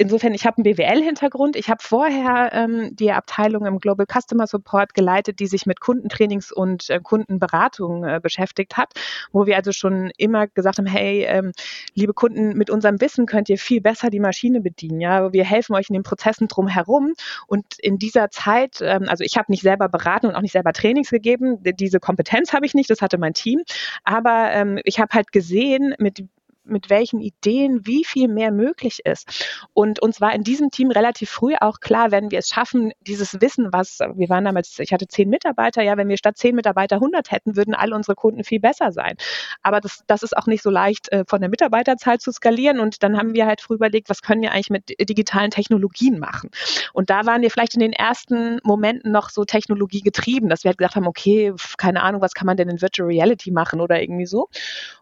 [0.00, 1.56] insofern, ich habe einen BWL-Hintergrund.
[1.56, 6.50] Ich habe vorher ähm, die Abteilung im Global Customer Support geleitet, die sich mit Kundentrainings
[6.52, 8.94] und äh, Kundenberatung äh, beschäftigt hat,
[9.30, 11.52] wo wir also schon immer gesagt haben, hey, ähm,
[11.94, 15.02] liebe Kunden, mit unserem Wissen könnt ihr viel besser die Maschine bedienen.
[15.02, 17.12] Ja, wir helfen euch in den Prozessen drumherum.
[17.46, 20.72] Und in dieser Zeit, ähm, also ich habe nicht selber beraten und auch nicht selber
[20.72, 21.58] Trainings gegeben.
[21.62, 23.60] Diese Kompetenz habe ich nicht, das hatte mein Team.
[24.04, 26.24] Aber ähm, ich habe halt gesehen, mit
[26.70, 29.66] mit welchen Ideen wie viel mehr möglich ist.
[29.72, 33.40] Und uns war in diesem Team relativ früh auch klar, wenn wir es schaffen, dieses
[33.40, 36.96] Wissen, was wir waren damals, ich hatte zehn Mitarbeiter, ja, wenn wir statt zehn Mitarbeiter
[36.96, 39.16] 100 hätten, würden all unsere Kunden viel besser sein.
[39.62, 42.80] Aber das, das ist auch nicht so leicht äh, von der Mitarbeiterzahl zu skalieren.
[42.80, 46.50] Und dann haben wir halt früh überlegt, was können wir eigentlich mit digitalen Technologien machen?
[46.92, 50.78] Und da waren wir vielleicht in den ersten Momenten noch so technologiegetrieben, dass wir halt
[50.78, 54.26] gesagt haben, okay, keine Ahnung, was kann man denn in Virtual Reality machen oder irgendwie
[54.26, 54.48] so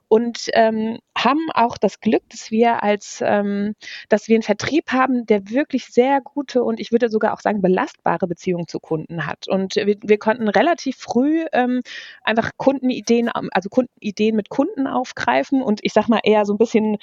[0.09, 3.75] und ähm, haben auch das Glück, dass wir als, ähm,
[4.09, 7.61] dass wir einen Vertrieb haben, der wirklich sehr gute und ich würde sogar auch sagen
[7.61, 9.49] belastbare Beziehungen zu Kunden hat.
[9.49, 11.83] Und wir, wir konnten relativ früh ähm,
[12.23, 16.99] einfach Kundenideen, also Kundenideen mit Kunden aufgreifen und ich sag mal eher so ein bisschen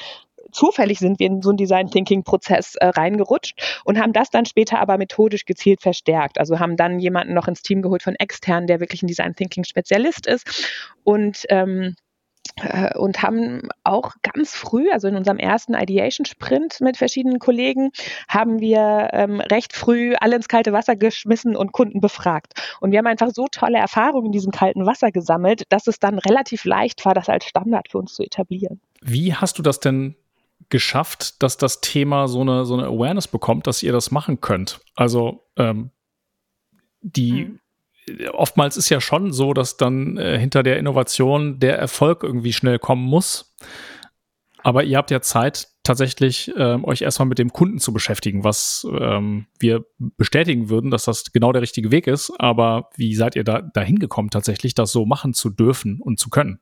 [0.52, 4.46] zufällig sind wir in so einen Design Thinking Prozess äh, reingerutscht und haben das dann
[4.46, 6.40] später aber methodisch gezielt verstärkt.
[6.40, 9.64] Also haben dann jemanden noch ins Team geholt von extern, der wirklich ein Design Thinking
[9.64, 10.70] Spezialist ist
[11.04, 12.05] und ähm, äh,
[12.96, 17.92] und haben auch ganz früh, also in unserem ersten Ideation-Sprint mit verschiedenen Kollegen,
[18.30, 22.54] haben wir ähm, recht früh alle ins kalte Wasser geschmissen und Kunden befragt.
[22.80, 26.18] Und wir haben einfach so tolle Erfahrungen in diesem kalten Wasser gesammelt, dass es dann
[26.18, 28.80] relativ leicht war, das als Standard für uns zu etablieren.
[29.02, 30.16] Wie hast du das denn
[30.70, 34.80] geschafft, dass das Thema so eine, so eine Awareness bekommt, dass ihr das machen könnt?
[34.96, 35.92] Also ähm,
[37.02, 37.60] die hm
[38.32, 42.80] oftmals ist ja schon so, dass dann äh, hinter der Innovation der Erfolg irgendwie schnell
[42.80, 43.56] kommen muss.
[44.64, 48.86] Aber ihr habt ja Zeit, tatsächlich ähm, euch erstmal mit dem Kunden zu beschäftigen, was
[49.00, 49.86] ähm, wir
[50.18, 52.34] bestätigen würden, dass das genau der richtige Weg ist.
[52.40, 56.30] Aber wie seid ihr da dahin gekommen, tatsächlich das so machen zu dürfen und zu
[56.30, 56.60] können?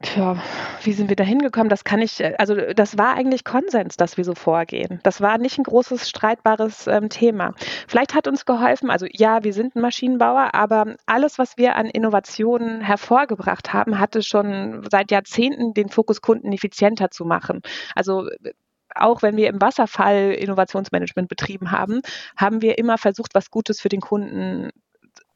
[0.00, 0.36] Tja,
[0.84, 1.68] wie sind wir da hingekommen?
[1.68, 5.00] Das kann ich, äh, also das war eigentlich Konsens, dass wir so vorgehen.
[5.02, 7.54] Das war nicht ein großes streitbares ähm, Thema.
[7.88, 11.86] Vielleicht hat uns geholfen, also ja, wir sind ein Maschinenbauer, aber alles, was wir an
[11.86, 17.62] Innovationen hervorgebracht haben, hatte schon seit Jahrzehnten den Fokus, Kunden effizienter zu machen.
[17.96, 18.28] Also
[18.94, 22.02] auch wenn wir im Wasserfall Innovationsmanagement betrieben haben,
[22.36, 24.70] haben wir immer versucht, was Gutes für den Kunden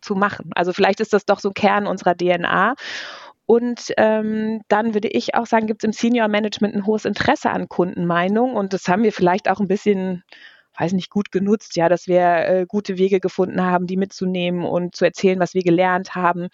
[0.01, 0.51] zu machen.
[0.55, 2.75] Also vielleicht ist das doch so ein Kern unserer DNA.
[3.53, 7.51] Und ähm, dann würde ich auch sagen, gibt es im Senior Management ein hohes Interesse
[7.51, 10.25] an Kundenmeinung und das haben wir vielleicht auch ein bisschen
[10.79, 14.97] weiß nicht, gut genutzt, ja, dass wir äh, gute Wege gefunden haben, die mitzunehmen und
[14.97, 16.49] zu erzählen, was wir gelernt haben.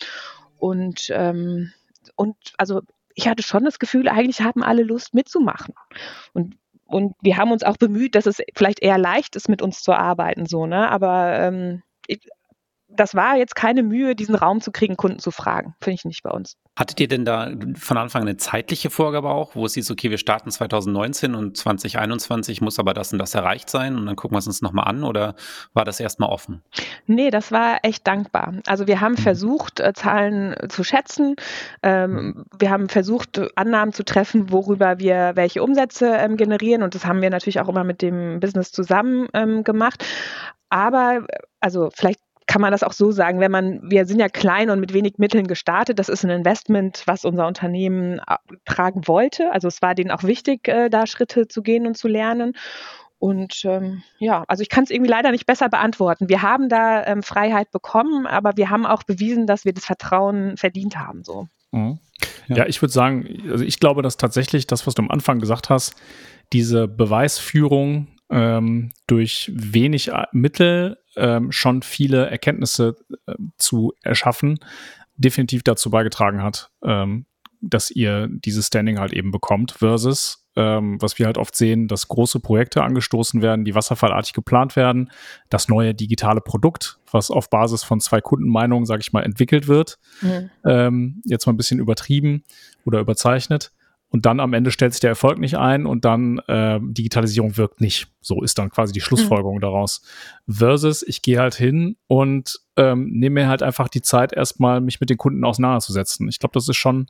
[0.59, 1.73] Und, ähm,
[2.17, 2.81] und also
[3.15, 5.75] ich hatte schon das Gefühl, eigentlich haben alle Lust mitzumachen.
[6.33, 9.83] Und und wir haben uns auch bemüht, dass es vielleicht eher leicht ist, mit uns
[9.83, 10.91] zu arbeiten, so, ne?
[10.91, 12.27] Aber ähm, ich,
[12.89, 15.75] das war jetzt keine Mühe, diesen Raum zu kriegen, Kunden zu fragen.
[15.81, 16.57] Finde ich nicht bei uns.
[16.77, 20.19] Hattet ihr denn da von Anfang eine zeitliche Vorgabe auch, wo es hieß, okay, wir
[20.19, 24.39] starten 2019 und 2021 muss aber das und das erreicht sein und dann gucken wir
[24.39, 25.35] es uns nochmal an oder
[25.75, 26.63] war das erstmal offen?
[27.07, 28.55] Nee, das war echt dankbar.
[28.67, 29.19] Also wir haben mhm.
[29.19, 31.37] versucht, äh, Zahlen zu schätzen.
[31.83, 32.45] Ähm, mhm.
[32.59, 37.21] wir haben versucht, Annahmen zu treffen, worüber wir welche Umsätze ähm, generieren und das haben
[37.21, 40.05] wir natürlich auch immer mit dem Business zusammen ähm, gemacht.
[40.71, 41.27] Aber
[41.61, 44.81] also vielleicht kann man das auch so sagen, wenn man, wir sind ja klein und
[44.81, 49.53] mit wenig Mitteln gestartet, das ist ein Investment, was unser Unternehmen äh, tragen wollte.
[49.53, 52.55] Also es war denen auch wichtig, äh, da Schritte zu gehen und zu lernen.
[53.19, 56.29] Und ähm, ja, also ich kann es irgendwie leider nicht besser beantworten.
[56.29, 60.57] Wir haben da ähm, Freiheit bekommen, aber wir haben auch bewiesen, dass wir das Vertrauen
[60.57, 61.25] verdient haben.
[61.25, 61.49] So.
[61.73, 61.99] Mhm.
[62.47, 62.57] Ja.
[62.59, 65.69] ja, ich würde sagen, also ich glaube, dass tatsächlich das, was du am Anfang gesagt
[65.69, 65.95] hast,
[66.53, 74.59] diese Beweisführung ähm, durch wenig Mittel ähm, schon viele Erkenntnisse äh, zu erschaffen,
[75.17, 77.27] definitiv dazu beigetragen hat, ähm,
[77.61, 82.09] dass ihr dieses Standing halt eben bekommt, versus ähm, was wir halt oft sehen, dass
[82.09, 85.11] große Projekte angestoßen werden, die wasserfallartig geplant werden,
[85.51, 89.99] das neue digitale Produkt, was auf Basis von zwei Kundenmeinungen, sage ich mal, entwickelt wird,
[90.21, 90.51] mhm.
[90.65, 92.43] ähm, jetzt mal ein bisschen übertrieben
[92.85, 93.73] oder überzeichnet
[94.11, 97.81] und dann am Ende stellt sich der Erfolg nicht ein und dann äh, Digitalisierung wirkt
[97.81, 98.09] nicht.
[98.21, 99.61] So ist dann quasi die Schlussfolgerung mhm.
[99.61, 100.03] daraus.
[100.49, 105.01] Versus, ich gehe halt hin und ähm, nehme mir halt einfach die Zeit, erstmal mich
[105.01, 106.29] mit den Kunden auseinanderzusetzen.
[106.29, 107.09] Ich glaube, das ist schon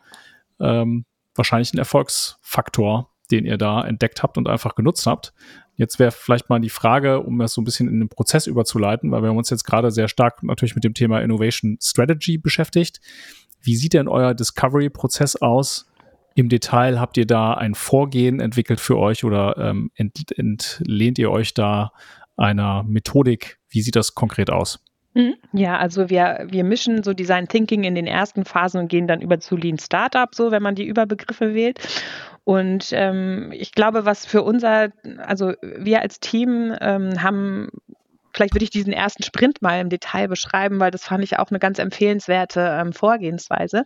[0.59, 1.05] ähm,
[1.37, 5.33] wahrscheinlich ein Erfolgsfaktor, den ihr da entdeckt habt und einfach genutzt habt.
[5.77, 9.13] Jetzt wäre vielleicht mal die Frage, um das so ein bisschen in den Prozess überzuleiten,
[9.13, 13.01] weil wir haben uns jetzt gerade sehr stark natürlich mit dem Thema Innovation Strategy beschäftigt.
[13.61, 15.88] Wie sieht denn euer Discovery-Prozess aus?
[16.39, 21.31] Im Detail habt ihr da ein Vorgehen entwickelt für euch oder ähm, ent, entlehnt ihr
[21.31, 21.93] euch da
[22.37, 23.59] einer Methodik?
[23.69, 24.81] Wie sieht das konkret aus?
[25.15, 25.35] Mhm.
[25.53, 29.21] Ja, also wir, wir mischen so Design Thinking in den ersten Phasen und gehen dann
[29.21, 31.81] über zu Lean Startup, so wenn man die Überbegriffe wählt.
[32.45, 37.69] Und ähm, ich glaube, was für unser, also wir als Team ähm, haben
[38.33, 41.51] vielleicht würde ich diesen ersten Sprint mal im Detail beschreiben, weil das fand ich auch
[41.51, 43.85] eine ganz empfehlenswerte ähm, Vorgehensweise.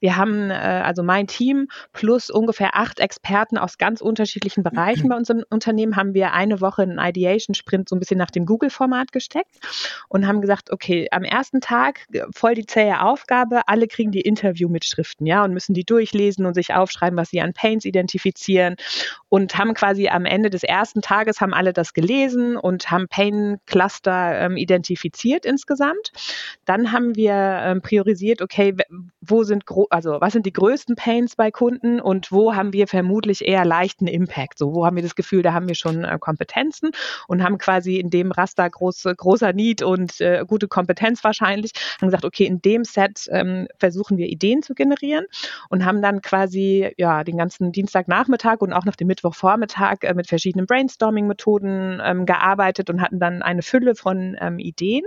[0.00, 5.16] Wir haben äh, also mein Team plus ungefähr acht Experten aus ganz unterschiedlichen Bereichen bei
[5.16, 9.58] unserem Unternehmen haben wir eine Woche einen Ideation-Sprint so ein bisschen nach dem Google-Format gesteckt
[10.08, 14.20] und haben gesagt, okay, am ersten Tag äh, voll die zähe Aufgabe, alle kriegen die
[14.20, 18.76] Interview-Mitschriften, ja, und müssen die durchlesen und sich aufschreiben, was sie an Pains identifizieren
[19.28, 23.79] und haben quasi am Ende des ersten Tages haben alle das gelesen und haben Pain-Cluster
[23.80, 26.12] Cluster ähm, identifiziert insgesamt.
[26.66, 28.76] Dann haben wir ähm, priorisiert, okay,
[29.22, 33.46] wo sind also was sind die größten Pains bei Kunden und wo haben wir vermutlich
[33.46, 34.58] eher leichten Impact?
[34.58, 36.90] So, wo haben wir das Gefühl, da haben wir schon äh, Kompetenzen
[37.26, 42.08] und haben quasi in dem Raster große, großer Need und äh, gute Kompetenz wahrscheinlich, haben
[42.08, 45.24] gesagt, okay, in dem Set ähm, versuchen wir Ideen zu generieren
[45.70, 50.26] und haben dann quasi ja den ganzen Dienstagnachmittag und auch noch den Mittwochvormittag äh, mit
[50.26, 55.04] verschiedenen Brainstorming-Methoden ähm, gearbeitet und hatten dann eine Fülle von ähm, Ideen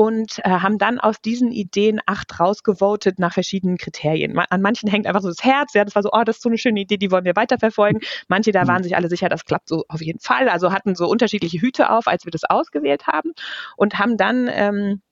[0.00, 4.38] und äh, haben dann aus diesen Ideen acht rausgevotet nach verschiedenen Kriterien.
[4.38, 6.48] An manchen hängt einfach so das Herz, ja, das war so, oh, das ist so
[6.48, 8.00] eine schöne Idee, die wollen wir weiterverfolgen.
[8.26, 8.68] Manche da mhm.
[8.68, 11.90] waren sich alle sicher, das klappt so auf jeden Fall, also hatten so unterschiedliche Hüte
[11.90, 13.32] auf, als wir das ausgewählt haben
[13.76, 15.02] und haben dann ähm,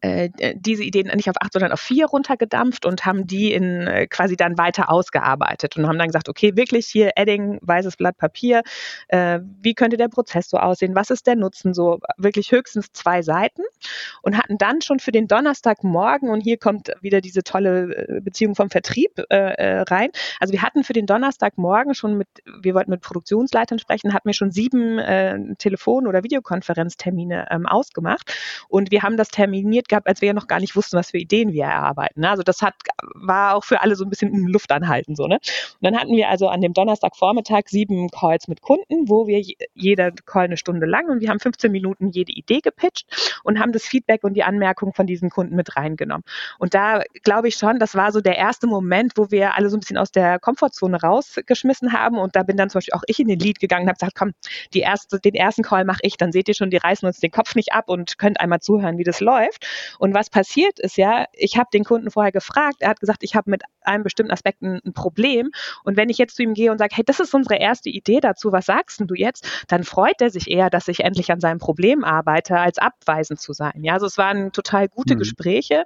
[0.00, 4.06] äh, diese Ideen nicht auf acht, sondern auf vier runtergedampft und haben die in äh,
[4.06, 8.62] quasi dann weiter ausgearbeitet und haben dann gesagt, okay, wirklich hier Edding, weißes Blatt Papier,
[9.08, 13.22] äh, wie könnte der Prozess so aussehen, was ist der Nutzen, so wirklich höchstens zwei
[13.22, 13.62] Seiten
[14.22, 18.54] und hatten dann schon für den Donnerstagmorgen, und hier kommt wieder diese tolle äh, Beziehung
[18.54, 22.28] vom Vertrieb rein, also wir hatten für den Donnerstagmorgen schon mit,
[22.60, 24.98] wir wollten mit Produktionsleitern sprechen, hatten wir schon sieben
[25.58, 28.32] Telefon- oder Videokonferenztermine ähm, ausgemacht
[28.68, 31.10] und wir haben das terminiert terminiert gehabt, als wir ja noch gar nicht wussten, was
[31.10, 32.20] für Ideen wir erarbeiten.
[32.20, 32.30] Ne?
[32.30, 32.74] Also das hat,
[33.14, 35.16] war auch für alle so ein bisschen um Luft anhalten.
[35.16, 35.36] So, ne?
[35.36, 35.42] Und
[35.80, 39.42] dann hatten wir also an dem Donnerstagvormittag sieben Calls mit Kunden, wo wir
[39.74, 43.72] jeder Call eine Stunde lang und wir haben 15 Minuten jede Idee gepitcht und haben
[43.72, 46.24] das Feedback und die Anmerkungen von diesen Kunden mit reingenommen.
[46.58, 49.76] Und da glaube ich schon, das war so der erste Moment, wo wir alle so
[49.76, 52.18] ein bisschen aus der Komfortzone rausgeschmissen haben.
[52.18, 54.16] Und da bin dann zum Beispiel auch ich in den Lead gegangen und habe gesagt,
[54.16, 54.32] komm,
[54.84, 57.54] erste, den ersten Call mache ich, dann seht ihr schon, die reißen uns den Kopf
[57.54, 59.53] nicht ab und könnt einmal zuhören, wie das läuft.
[59.60, 59.96] Gekauft.
[59.98, 63.34] Und was passiert ist ja, ich habe den Kunden vorher gefragt, er hat gesagt, ich
[63.34, 65.50] habe mit einem bestimmten Aspekt ein, ein, Problem.
[65.84, 68.20] Und wenn ich jetzt zu ihm gehe und sage, hey, das ist unsere erste Idee
[68.20, 69.46] dazu, was sagst du jetzt?
[69.68, 73.52] Dann freut er sich eher, dass ich endlich an seinem Problem arbeite, als abweisend zu
[73.52, 73.82] sein.
[73.82, 75.18] Ja, also es waren total gute mhm.
[75.18, 75.84] Gespräche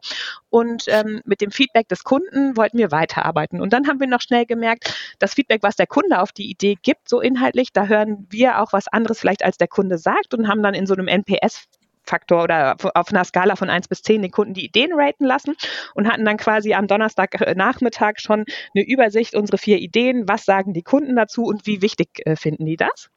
[0.50, 3.60] und ähm, mit dem Feedback des Kunden wollten wir weiterarbeiten.
[3.60, 6.76] Und dann haben wir noch schnell gemerkt, das Feedback, was der Kunde auf die Idee
[6.80, 10.48] gibt, so inhaltlich, da hören wir auch was anderes vielleicht, als der Kunde sagt und
[10.48, 11.68] haben dann in so einem NPS
[12.08, 15.54] Faktor oder auf einer Skala von 1 bis 10 den Kunden die Ideen raten lassen
[15.94, 18.44] und hatten dann quasi am Donnerstagnachmittag äh, schon
[18.74, 22.66] eine Übersicht, unsere vier Ideen, was sagen die Kunden dazu und wie wichtig äh, finden
[22.66, 23.10] die das.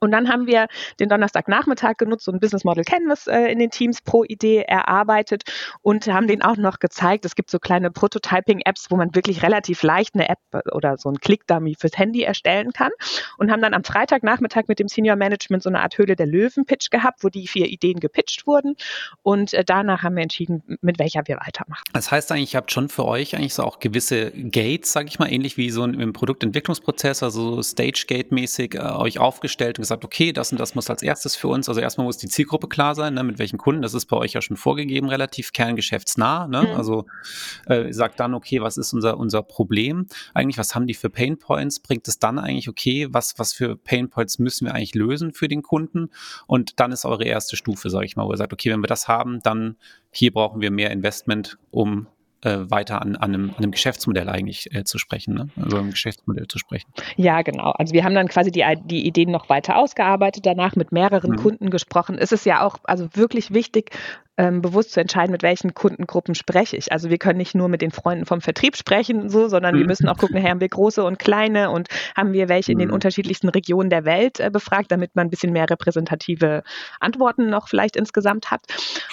[0.00, 0.66] Und dann haben wir
[1.00, 5.44] den Donnerstagnachmittag genutzt, ein Business Model Canvas äh, in den Teams pro Idee erarbeitet
[5.82, 7.24] und haben den auch noch gezeigt.
[7.24, 10.38] Es gibt so kleine Prototyping-Apps, wo man wirklich relativ leicht eine App
[10.72, 12.90] oder so ein Click-Dummy fürs Handy erstellen kann.
[13.38, 16.90] Und haben dann am Freitagnachmittag mit dem Senior Management so eine Art Höhle der Löwen-Pitch
[16.90, 18.76] gehabt, wo die vier Ideen gepitcht wurden.
[19.22, 21.84] Und äh, danach haben wir entschieden, mit welcher wir weitermachen.
[21.92, 25.18] Das heißt eigentlich, ihr habt schon für euch eigentlich so auch gewisse Gates, sage ich
[25.18, 30.52] mal, ähnlich wie so im Produktentwicklungsprozess, also Stage-Gate-mäßig äh, euch aufgestellt und gesagt, okay, das
[30.52, 31.68] und das muss als erstes für uns.
[31.68, 33.82] Also erstmal muss die Zielgruppe klar sein, ne, mit welchen Kunden.
[33.82, 36.46] Das ist bei euch ja schon vorgegeben, relativ kerngeschäftsnah.
[36.48, 36.62] Ne?
[36.62, 36.76] Mhm.
[36.76, 37.06] Also
[37.66, 40.06] äh, sagt dann, okay, was ist unser, unser Problem?
[40.34, 41.80] Eigentlich, was haben die für Pain Points?
[41.80, 45.48] Bringt es dann eigentlich, okay, was, was für Pain Points müssen wir eigentlich lösen für
[45.48, 46.10] den Kunden?
[46.46, 48.88] Und dann ist eure erste Stufe, sage ich mal, wo ihr sagt, okay, wenn wir
[48.88, 49.76] das haben, dann
[50.10, 52.06] hier brauchen wir mehr Investment, um
[52.44, 55.48] äh, weiter an, an, einem, an, einem, Geschäftsmodell eigentlich äh, zu sprechen, ne?
[55.56, 56.90] also einem Geschäftsmodell zu sprechen.
[57.16, 57.70] Ja, genau.
[57.72, 61.36] Also wir haben dann quasi die, die Ideen noch weiter ausgearbeitet, danach mit mehreren mhm.
[61.36, 62.18] Kunden gesprochen.
[62.18, 63.90] Es ist ja auch also wirklich wichtig,
[64.36, 66.90] ähm, bewusst zu entscheiden, mit welchen Kundengruppen spreche ich.
[66.92, 69.80] Also wir können nicht nur mit den Freunden vom Vertrieb sprechen, so, sondern mhm.
[69.80, 72.88] wir müssen auch gucken, haben wir große und kleine und haben wir welche in den
[72.88, 72.94] mhm.
[72.94, 76.62] unterschiedlichsten Regionen der Welt äh, befragt, damit man ein bisschen mehr repräsentative
[77.00, 78.62] Antworten noch vielleicht insgesamt hat.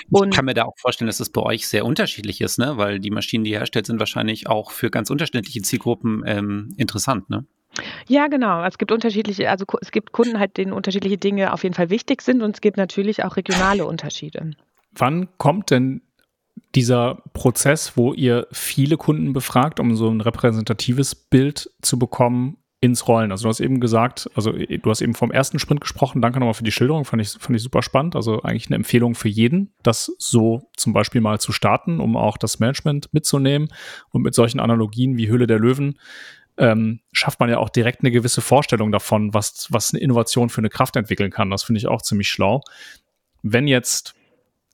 [0.09, 2.77] Und ich kann mir da auch vorstellen, dass es bei euch sehr unterschiedlich ist, ne?
[2.77, 7.29] weil die Maschinen, die ihr herstellt, sind wahrscheinlich auch für ganz unterschiedliche Zielgruppen ähm, interessant.
[7.29, 7.45] Ne?
[8.07, 8.63] Ja, genau.
[8.65, 12.21] Es gibt unterschiedliche, also es gibt Kunden halt, denen unterschiedliche Dinge auf jeden Fall wichtig
[12.21, 14.51] sind und es gibt natürlich auch regionale Unterschiede.
[14.91, 16.01] Wann kommt denn
[16.75, 23.07] dieser Prozess, wo ihr viele Kunden befragt, um so ein repräsentatives Bild zu bekommen, ins
[23.07, 23.31] Rollen.
[23.31, 26.19] Also du hast eben gesagt, also du hast eben vom ersten Sprint gesprochen.
[26.19, 28.15] Danke nochmal für die Schilderung, fand ich, fand ich super spannend.
[28.15, 32.37] Also eigentlich eine Empfehlung für jeden, das so zum Beispiel mal zu starten, um auch
[32.37, 33.69] das Management mitzunehmen.
[34.09, 35.99] Und mit solchen Analogien wie Höhle der Löwen
[36.57, 40.61] ähm, schafft man ja auch direkt eine gewisse Vorstellung davon, was, was eine Innovation für
[40.61, 41.51] eine Kraft entwickeln kann.
[41.51, 42.61] Das finde ich auch ziemlich schlau.
[43.43, 44.15] Wenn jetzt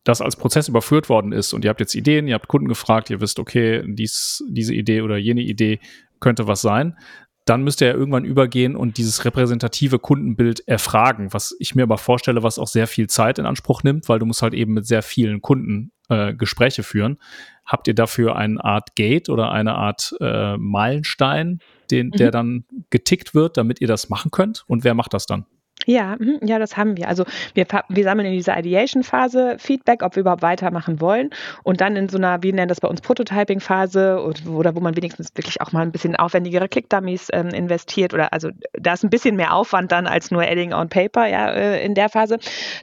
[0.08, 3.10] das als Prozess überführt worden ist und ihr habt jetzt Ideen, ihr habt Kunden gefragt,
[3.10, 5.80] ihr wisst, okay, dies, diese Idee oder jene Idee
[6.20, 6.98] könnte was sein,
[7.46, 11.98] dann müsst ihr ja irgendwann übergehen und dieses repräsentative Kundenbild erfragen, was ich mir aber
[11.98, 14.86] vorstelle, was auch sehr viel Zeit in Anspruch nimmt, weil du musst halt eben mit
[14.86, 17.18] sehr vielen Kunden äh, Gespräche führen.
[17.66, 21.60] Habt ihr dafür eine Art Gate oder eine Art äh, Meilenstein,
[21.92, 22.12] den, mhm.
[22.12, 24.64] der dann getickt wird, damit ihr das machen könnt?
[24.68, 25.46] Und wer macht das dann?
[25.90, 27.08] Ja, mhm, ja, das haben wir.
[27.08, 27.24] Also
[27.54, 31.30] wir, wir sammeln in dieser Ideation-Phase Feedback, ob wir überhaupt weitermachen wollen.
[31.64, 35.32] Und dann in so einer, wir nennen das bei uns Prototyping-Phase oder wo man wenigstens
[35.36, 39.38] wirklich auch mal ein bisschen aufwendigere Click-Dummies ähm, investiert oder also da ist ein bisschen
[39.38, 42.38] mehr Aufwand dann als nur Adding on Paper ja, äh, in der Phase.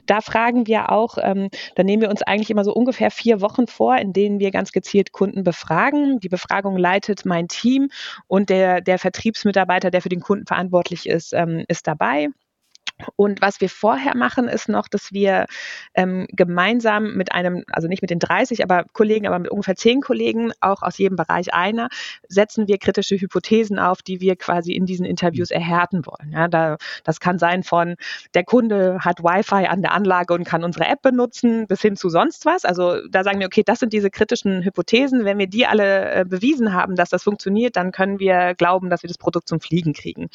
[0.07, 3.67] Da fragen wir auch, ähm, da nehmen wir uns eigentlich immer so ungefähr vier Wochen
[3.67, 6.19] vor, in denen wir ganz gezielt Kunden befragen.
[6.21, 7.89] Die Befragung leitet mein Team
[8.25, 12.29] und der, der Vertriebsmitarbeiter, der für den Kunden verantwortlich ist, ähm, ist dabei.
[13.15, 15.47] Und was wir vorher machen, ist noch, dass wir
[15.93, 20.01] ähm, gemeinsam mit einem, also nicht mit den 30, aber Kollegen, aber mit ungefähr zehn
[20.01, 21.89] Kollegen, auch aus jedem Bereich einer,
[22.29, 26.31] setzen wir kritische Hypothesen auf, die wir quasi in diesen Interviews erhärten wollen.
[26.31, 27.95] Ja, da, das kann sein von,
[28.33, 32.09] der Kunde hat Wi-Fi an der Anlage und kann unsere App benutzen, bis hin zu
[32.09, 32.63] sonst was.
[32.63, 35.25] Also da sagen wir, okay, das sind diese kritischen Hypothesen.
[35.25, 39.03] Wenn wir die alle äh, bewiesen haben, dass das funktioniert, dann können wir glauben, dass
[39.03, 40.29] wir das Produkt zum Fliegen kriegen.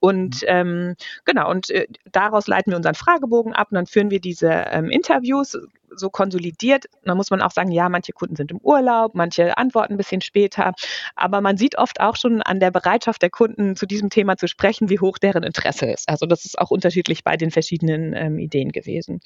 [0.00, 0.48] Und mhm.
[0.48, 4.48] ähm, genau, und äh, daraus leiten wir unseren Fragebogen ab und dann führen wir diese
[4.48, 5.58] ähm, Interviews
[5.96, 6.86] so konsolidiert.
[7.04, 10.20] Da muss man auch sagen, ja, manche Kunden sind im Urlaub, manche antworten ein bisschen
[10.20, 10.72] später.
[11.16, 14.48] Aber man sieht oft auch schon an der Bereitschaft der Kunden, zu diesem Thema zu
[14.48, 16.08] sprechen, wie hoch deren Interesse ist.
[16.08, 19.20] Also das ist auch unterschiedlich bei den verschiedenen ähm, Ideen gewesen.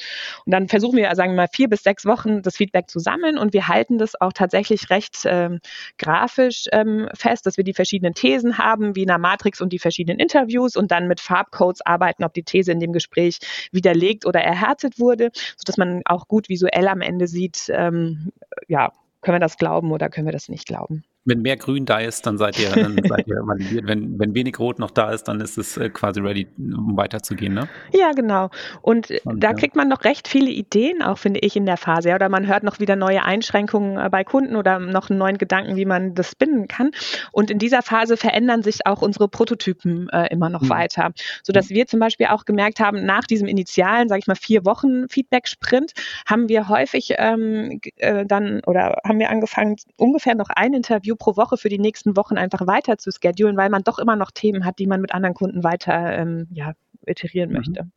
[0.44, 3.38] Und dann versuchen wir, sagen wir mal, vier bis sechs Wochen das Feedback zu sammeln
[3.38, 5.60] und wir halten das auch tatsächlich recht ähm,
[5.98, 9.78] grafisch ähm, fest, dass wir die verschiedenen Thesen haben, wie in einer Matrix und die
[9.78, 13.38] verschiedenen Interviews und dann mit Farbcodes arbeiten, ob die These in dem Gespräch
[13.72, 18.32] widerlegt oder erhärtet wurde, sodass man auch gut wie visuell am Ende sieht, ähm,
[18.66, 21.04] ja, können wir das glauben oder können wir das nicht glauben.
[21.24, 23.86] Wenn mehr Grün da ist, dann seid ihr, dann seid ihr validiert.
[23.86, 27.52] Wenn, wenn wenig Rot noch da ist, dann ist es äh, quasi ready, um weiterzugehen,
[27.52, 27.68] ne?
[27.92, 28.50] Ja, genau.
[28.80, 29.54] Und, Und da ja.
[29.54, 32.14] kriegt man noch recht viele Ideen, auch finde ich, in der Phase.
[32.14, 35.76] Oder man hört noch wieder neue Einschränkungen äh, bei Kunden oder noch einen neuen Gedanken,
[35.76, 36.92] wie man das spinnen kann.
[37.32, 40.70] Und in dieser Phase verändern sich auch unsere Prototypen äh, immer noch mhm.
[40.70, 44.64] weiter, sodass wir zum Beispiel auch gemerkt haben, nach diesem initialen, sage ich mal, vier
[44.64, 45.92] Wochen Feedback-Sprint
[46.26, 51.36] haben wir häufig ähm, äh, dann oder haben wir angefangen, ungefähr noch ein Interview pro
[51.36, 54.64] Woche für die nächsten Wochen einfach weiter zu schedulen, weil man doch immer noch Themen
[54.64, 56.72] hat, die man mit anderen Kunden weiter ähm, ja,
[57.06, 57.56] iterieren mhm.
[57.56, 57.90] möchte.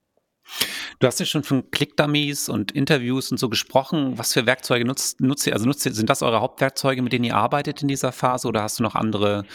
[1.00, 4.17] Du hast ja schon von Click-Dummies und Interviews und so gesprochen.
[4.17, 5.54] Was für Werkzeuge nutzt, nutzt ihr?
[5.54, 8.63] Also nutzt ihr, sind das eure Hauptwerkzeuge, mit denen ihr arbeitet in dieser Phase oder
[8.63, 9.45] hast du noch andere,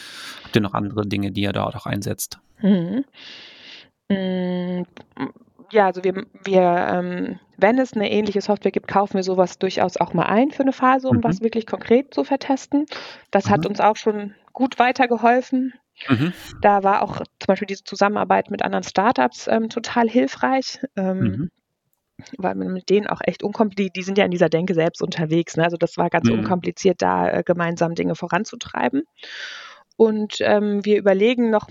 [0.45, 2.39] habt ihr noch andere Dinge, die ihr da auch einsetzt?
[2.61, 3.05] Mhm.
[5.71, 9.97] Ja, also wir, wir ähm, wenn es eine ähnliche Software gibt, kaufen wir sowas durchaus
[9.97, 11.25] auch mal ein für eine Phase, um mhm.
[11.25, 12.87] was wirklich konkret zu vertesten.
[13.31, 13.51] Das mhm.
[13.51, 15.75] hat uns auch schon gut weitergeholfen.
[16.09, 16.33] Mhm.
[16.61, 20.81] Da war auch zum Beispiel diese Zusammenarbeit mit anderen Startups ähm, total hilfreich.
[20.97, 21.51] Ähm, mhm.
[22.39, 25.57] weil man mit denen auch echt unkompliziert, die, sind ja in dieser Denke selbst unterwegs.
[25.57, 25.65] Ne?
[25.65, 26.41] Also das war ganz mhm.
[26.41, 29.03] unkompliziert, da äh, gemeinsam Dinge voranzutreiben.
[29.97, 31.69] Und ähm, wir überlegen noch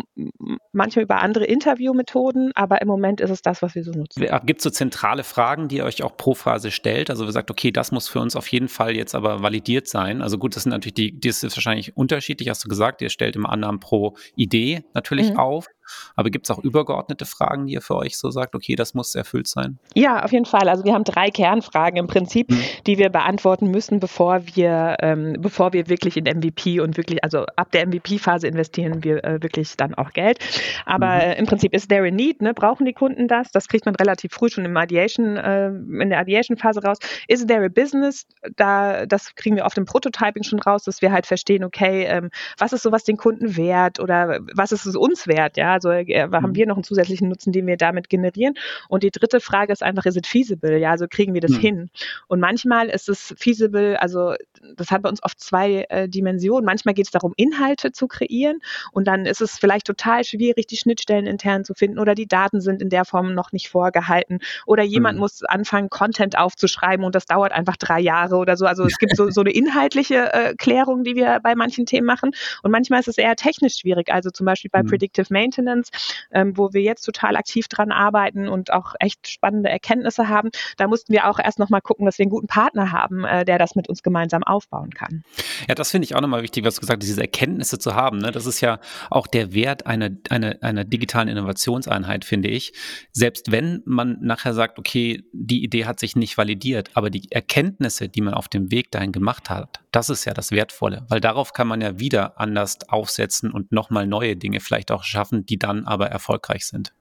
[0.71, 4.25] manchmal über andere Interviewmethoden, aber im Moment ist es das, was wir so nutzen.
[4.45, 7.09] Gibt es so zentrale Fragen, die ihr euch auch pro Phase stellt?
[7.09, 10.21] Also, ihr sagt, okay, das muss für uns auf jeden Fall jetzt aber validiert sein.
[10.21, 13.35] Also gut, das sind natürlich die, das ist wahrscheinlich unterschiedlich, hast du gesagt, ihr stellt
[13.35, 15.37] immer Annahmen pro Idee natürlich mhm.
[15.37, 15.67] auf.
[16.15, 19.15] Aber gibt es auch übergeordnete Fragen, die ihr für euch so sagt, okay, das muss
[19.15, 19.79] erfüllt sein?
[19.93, 20.69] Ja, auf jeden Fall.
[20.69, 22.61] Also wir haben drei Kernfragen im Prinzip, mhm.
[22.87, 27.45] die wir beantworten müssen, bevor wir, ähm, bevor wir wirklich in MVP und wirklich, also
[27.55, 30.39] ab der MVP-Phase investieren wir äh, wirklich dann auch Geld.
[30.85, 31.21] Aber mhm.
[31.21, 32.53] äh, im Prinzip ist there a need, ne?
[32.53, 33.51] brauchen die Kunden das?
[33.51, 36.97] Das kriegt man relativ früh schon im Ideation, äh, in der Ideation-Phase raus.
[37.27, 38.25] Is there a business?
[38.55, 42.29] Da, das kriegen wir auf dem Prototyping schon raus, dass wir halt verstehen, okay, ähm,
[42.57, 45.74] was ist sowas den Kunden wert oder was ist es uns wert, ja?
[45.75, 46.55] Also äh, haben mhm.
[46.55, 48.55] wir noch einen zusätzlichen Nutzen, den wir damit generieren?
[48.89, 50.77] Und die dritte Frage ist einfach, ist es feasible?
[50.77, 51.59] Ja, also kriegen wir das mhm.
[51.59, 51.89] hin?
[52.27, 54.33] Und manchmal ist es feasible, also
[54.75, 56.65] das hat bei uns oft zwei äh, Dimensionen.
[56.65, 58.59] Manchmal geht es darum, Inhalte zu kreieren
[58.91, 62.61] und dann ist es vielleicht total schwierig, die Schnittstellen intern zu finden oder die Daten
[62.61, 65.21] sind in der Form noch nicht vorgehalten oder jemand mhm.
[65.21, 68.65] muss anfangen, Content aufzuschreiben und das dauert einfach drei Jahre oder so.
[68.65, 72.31] Also es gibt so, so eine inhaltliche äh, Klärung, die wir bei manchen Themen machen
[72.63, 74.11] und manchmal ist es eher technisch schwierig.
[74.11, 74.87] Also zum Beispiel bei mhm.
[74.87, 75.91] Predictive Maintenance
[76.31, 80.49] ähm, wo wir jetzt total aktiv dran arbeiten und auch echt spannende Erkenntnisse haben.
[80.77, 83.57] Da mussten wir auch erst nochmal gucken, dass wir einen guten Partner haben, äh, der
[83.57, 85.23] das mit uns gemeinsam aufbauen kann.
[85.67, 88.17] Ja, das finde ich auch nochmal wichtig, was du gesagt hast, diese Erkenntnisse zu haben.
[88.17, 88.31] Ne?
[88.31, 92.73] Das ist ja auch der Wert einer, einer, einer digitalen Innovationseinheit, finde ich.
[93.11, 98.09] Selbst wenn man nachher sagt, okay, die Idee hat sich nicht validiert, aber die Erkenntnisse,
[98.09, 101.53] die man auf dem Weg dahin gemacht hat, das ist ja das Wertvolle, weil darauf
[101.53, 105.85] kann man ja wieder anders aufsetzen und nochmal neue Dinge vielleicht auch schaffen, die dann
[105.85, 106.93] aber erfolgreich sind.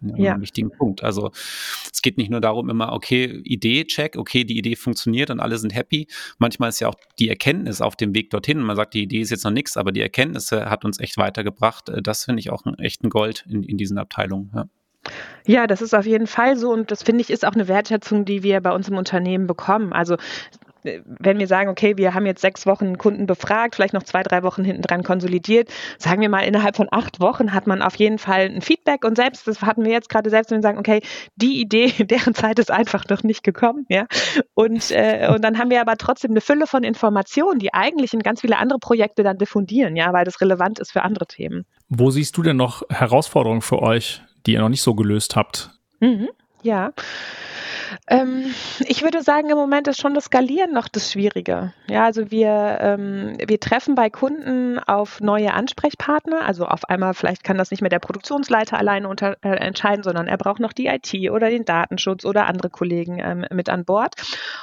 [0.00, 0.34] Ja.
[0.34, 1.02] Ein wichtigen Punkt.
[1.02, 1.30] Also
[1.92, 5.58] es geht nicht nur darum, immer, okay, Idee, check, okay, die Idee funktioniert und alle
[5.58, 6.06] sind happy.
[6.38, 8.60] Manchmal ist ja auch die Erkenntnis auf dem Weg dorthin.
[8.60, 11.88] Man sagt, die Idee ist jetzt noch nichts, aber die Erkenntnisse hat uns echt weitergebracht.
[11.88, 14.50] Äh, das finde ich auch ein echten Gold in, in diesen Abteilungen.
[14.54, 14.68] Ja.
[15.46, 18.24] Ja, das ist auf jeden Fall so und das finde ich ist auch eine Wertschätzung,
[18.24, 19.92] die wir bei uns im Unternehmen bekommen.
[19.92, 20.16] Also
[20.82, 24.42] wenn wir sagen, okay, wir haben jetzt sechs Wochen Kunden befragt, vielleicht noch zwei, drei
[24.42, 28.18] Wochen hinten dran konsolidiert, sagen wir mal, innerhalb von acht Wochen hat man auf jeden
[28.18, 31.00] Fall ein Feedback und selbst, das hatten wir jetzt gerade selbst, wenn wir sagen, okay,
[31.36, 34.06] die Idee, deren Zeit ist einfach noch nicht gekommen, ja.
[34.54, 38.20] Und, äh, und dann haben wir aber trotzdem eine Fülle von Informationen, die eigentlich in
[38.20, 41.64] ganz viele andere Projekte dann diffundieren, ja, weil das relevant ist für andere Themen.
[41.88, 45.70] Wo siehst du denn noch Herausforderungen für euch, die ihr noch nicht so gelöst habt?
[46.00, 46.28] Mhm,
[46.62, 46.92] ja.
[48.08, 51.72] Ähm, ich würde sagen, im Moment ist schon das Skalieren noch das Schwierige.
[51.88, 56.42] Ja, also wir, ähm, wir treffen bei Kunden auf neue Ansprechpartner.
[56.46, 60.26] Also auf einmal, vielleicht kann das nicht mehr der Produktionsleiter alleine unter, äh, entscheiden, sondern
[60.26, 64.14] er braucht noch die IT oder den Datenschutz oder andere Kollegen ähm, mit an Bord.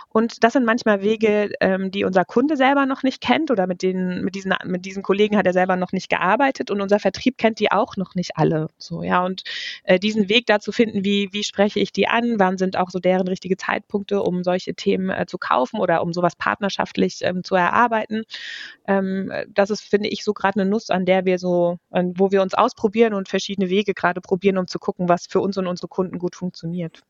[0.09, 3.81] Und das sind manchmal Wege, ähm, die unser Kunde selber noch nicht kennt oder mit,
[3.81, 7.38] den, mit, diesen, mit diesen Kollegen hat er selber noch nicht gearbeitet und unser Vertrieb
[7.38, 8.69] kennt die auch noch nicht alle.
[8.77, 9.43] So, ja, und
[9.83, 12.89] äh, diesen Weg da zu finden, wie, wie spreche ich die an, wann sind auch
[12.89, 17.19] so der wären richtige Zeitpunkte, um solche Themen äh, zu kaufen oder um sowas partnerschaftlich
[17.21, 18.23] ähm, zu erarbeiten.
[18.88, 22.32] Ähm, das ist, finde ich, so gerade eine Nuss, an der wir so, an, wo
[22.32, 25.67] wir uns ausprobieren und verschiedene Wege gerade probieren, um zu gucken, was für uns und
[25.67, 27.01] unsere Kunden gut funktioniert.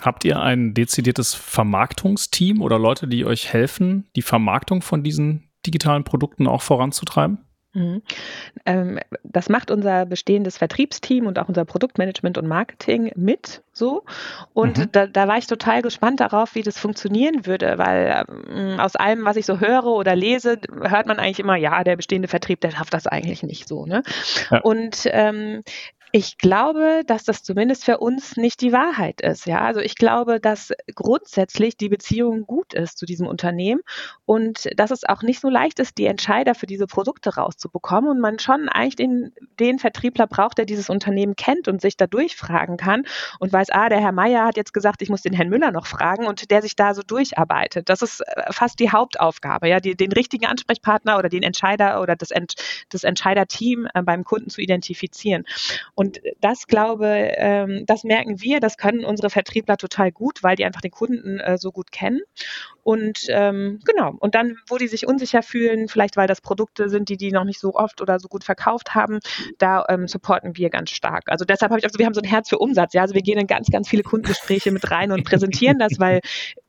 [0.00, 6.04] Habt ihr ein dezidiertes Vermarktungsteam oder Leute, die euch helfen, die Vermarktung von diesen digitalen
[6.04, 7.38] Produkten auch voranzutreiben?
[7.72, 8.02] Mhm.
[8.66, 14.04] Ähm, das macht unser bestehendes Vertriebsteam und auch unser Produktmanagement und Marketing mit so.
[14.52, 14.92] Und mhm.
[14.92, 19.24] da, da, war ich total gespannt darauf, wie das funktionieren würde, weil ähm, aus allem,
[19.24, 22.72] was ich so höre oder lese, hört man eigentlich immer, ja, der bestehende Vertrieb, der
[22.72, 23.86] schafft das eigentlich nicht so.
[23.86, 24.02] Ne?
[24.50, 24.60] Ja.
[24.60, 25.62] Und ähm,
[26.12, 29.46] ich glaube, dass das zumindest für uns nicht die Wahrheit ist.
[29.46, 33.80] Ja, also ich glaube, dass grundsätzlich die Beziehung gut ist zu diesem Unternehmen
[34.24, 38.20] und dass es auch nicht so leicht ist, die Entscheider für diese Produkte rauszubekommen und
[38.20, 42.76] man schon eigentlich den, den Vertriebler braucht, der dieses Unternehmen kennt und sich da durchfragen
[42.76, 43.04] kann
[43.38, 45.86] und weiß, ah, der Herr Meier hat jetzt gesagt, ich muss den Herrn Müller noch
[45.86, 47.88] fragen und der sich da so durcharbeitet.
[47.88, 52.16] Das ist äh, fast die Hauptaufgabe, ja, die, den richtigen Ansprechpartner oder den Entscheider oder
[52.16, 52.54] das, Ent,
[52.88, 55.44] das Entscheiderteam äh, beim Kunden zu identifizieren.
[56.00, 60.64] Und das glaube, ähm, das merken wir, das können unsere Vertriebler total gut, weil die
[60.64, 62.22] einfach den Kunden äh, so gut kennen.
[62.82, 67.10] Und ähm, genau, und dann, wo die sich unsicher fühlen, vielleicht weil das Produkte sind,
[67.10, 69.18] die die noch nicht so oft oder so gut verkauft haben,
[69.58, 71.24] da ähm, supporten wir ganz stark.
[71.26, 73.20] Also deshalb habe ich, also wir haben so ein Herz für Umsatz, ja, also wir
[73.20, 76.20] gehen in ganz, ganz viele Kundengespräche mit rein und präsentieren das, weil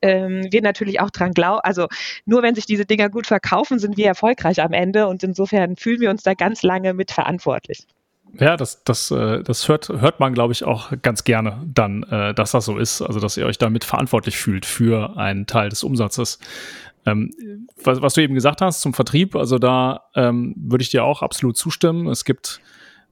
[0.01, 1.88] ähm, wir natürlich auch dran glauben, also
[2.25, 6.01] nur wenn sich diese Dinger gut verkaufen, sind wir erfolgreich am Ende und insofern fühlen
[6.01, 7.88] wir uns da ganz lange mitverantwortlich.
[8.39, 12.34] Ja, das, das, äh, das hört, hört man, glaube ich, auch ganz gerne dann, äh,
[12.34, 13.01] dass das so ist.
[13.01, 16.39] Also, dass ihr euch damit verantwortlich fühlt für einen Teil des Umsatzes.
[17.05, 17.32] Ähm,
[17.84, 21.21] was, was du eben gesagt hast zum Vertrieb, also da ähm, würde ich dir auch
[21.21, 22.07] absolut zustimmen.
[22.07, 22.61] Es gibt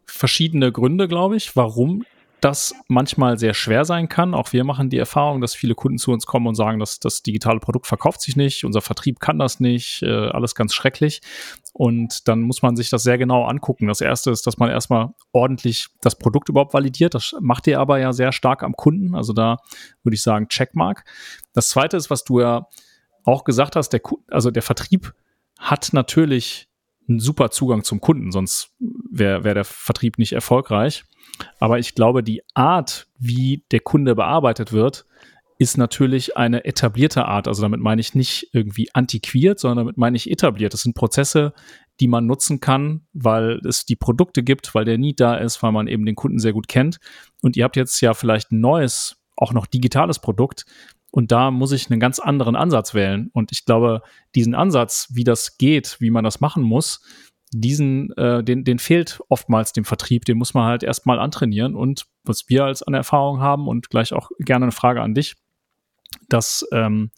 [0.05, 2.03] verschiedene Gründe, glaube ich, warum
[2.41, 4.33] das manchmal sehr schwer sein kann.
[4.33, 7.21] Auch wir machen die Erfahrung, dass viele Kunden zu uns kommen und sagen, dass das
[7.21, 11.21] digitale Produkt verkauft sich nicht, unser Vertrieb kann das nicht, äh, alles ganz schrecklich.
[11.79, 13.87] Und dann muss man sich das sehr genau angucken.
[13.87, 17.13] Das erste ist, dass man erstmal ordentlich das Produkt überhaupt validiert.
[17.13, 19.15] Das macht ihr aber ja sehr stark am Kunden.
[19.15, 19.59] Also da
[20.03, 21.05] würde ich sagen, Checkmark.
[21.53, 22.67] Das zweite ist, was du ja
[23.23, 25.13] auch gesagt hast, der, also der Vertrieb
[25.57, 26.67] hat natürlich
[27.07, 28.75] einen super Zugang zum Kunden, sonst
[29.09, 31.05] wäre wär der Vertrieb nicht erfolgreich.
[31.59, 35.05] Aber ich glaube, die Art, wie der Kunde bearbeitet wird,
[35.59, 37.47] ist natürlich eine etablierte Art.
[37.49, 40.73] Also damit meine ich nicht irgendwie antiquiert, sondern damit meine ich etabliert.
[40.73, 41.53] Das sind Prozesse,
[41.99, 45.73] die man nutzen kann, weil es die Produkte gibt, weil der Need da ist, weil
[45.73, 46.99] man eben den Kunden sehr gut kennt.
[47.41, 50.63] Und ihr habt jetzt ja vielleicht ein neues, auch noch digitales Produkt.
[51.11, 53.29] Und da muss ich einen ganz anderen Ansatz wählen.
[53.33, 54.01] Und ich glaube,
[54.35, 57.01] diesen Ansatz, wie das geht, wie man das machen muss,
[57.51, 61.75] diesen, äh, den, den fehlt oftmals dem Vertrieb, den muss man halt erstmal antrainieren.
[61.75, 65.35] Und was wir als an Erfahrung haben und gleich auch gerne eine Frage an dich,
[66.27, 67.11] dass ähm,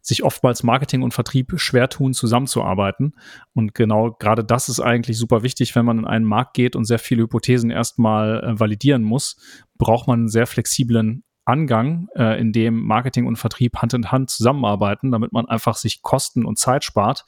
[0.00, 3.14] sich oftmals Marketing und Vertrieb schwer tun, zusammenzuarbeiten.
[3.54, 6.84] Und genau gerade das ist eigentlich super wichtig, wenn man in einen Markt geht und
[6.84, 9.36] sehr viele Hypothesen erstmal äh, validieren muss,
[9.78, 14.30] braucht man einen sehr flexiblen Angang, äh, in dem Marketing und Vertrieb Hand in Hand
[14.30, 17.24] zusammenarbeiten, damit man einfach sich Kosten und Zeit spart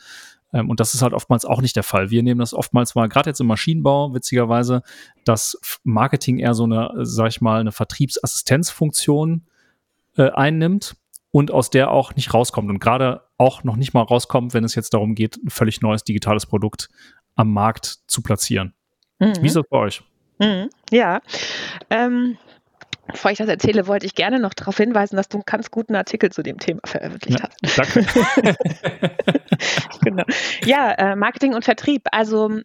[0.52, 2.10] ähm, und das ist halt oftmals auch nicht der Fall.
[2.10, 4.82] Wir nehmen das oftmals mal, gerade jetzt im Maschinenbau, witzigerweise,
[5.24, 9.46] dass Marketing eher so eine, sag ich mal, eine Vertriebsassistenzfunktion
[10.16, 10.96] äh, einnimmt
[11.34, 14.76] und aus der auch nicht rauskommt und gerade auch noch nicht mal rauskommt, wenn es
[14.76, 16.88] jetzt darum geht, ein völlig neues digitales Produkt
[17.34, 18.72] am Markt zu platzieren.
[19.18, 19.32] Mhm.
[19.40, 20.04] Wie ist das bei euch?
[20.38, 20.70] Mhm.
[20.92, 21.20] Ja,
[21.90, 22.38] ähm,
[23.06, 25.94] Bevor ich das erzähle, wollte ich gerne noch darauf hinweisen, dass du einen ganz guten
[25.94, 27.78] Artikel zu dem Thema veröffentlicht ja, hast.
[27.78, 28.56] Danke.
[30.02, 30.24] genau.
[30.64, 32.04] Ja, äh, Marketing und Vertrieb.
[32.12, 32.60] Also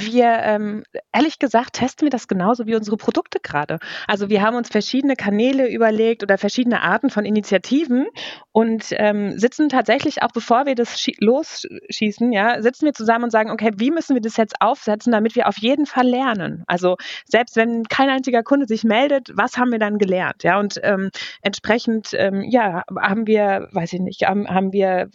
[0.00, 0.82] wir, ähm,
[1.12, 3.78] ehrlich gesagt, testen wir das genauso wie unsere Produkte gerade.
[4.06, 8.06] Also wir haben uns verschiedene Kanäle überlegt oder verschiedene Arten von Initiativen
[8.52, 13.50] und ähm, sitzen tatsächlich auch, bevor wir das losschießen, ja, sitzen wir zusammen und sagen,
[13.50, 16.64] okay, wie müssen wir das jetzt aufsetzen, damit wir auf jeden Fall lernen?
[16.66, 20.42] Also selbst wenn kein einziger Kunde sich meldet, was haben wir dann gelernt?
[20.42, 21.10] Ja, und ähm,
[21.42, 25.08] entsprechend, ähm, ja, haben wir, weiß ich nicht, haben, haben wir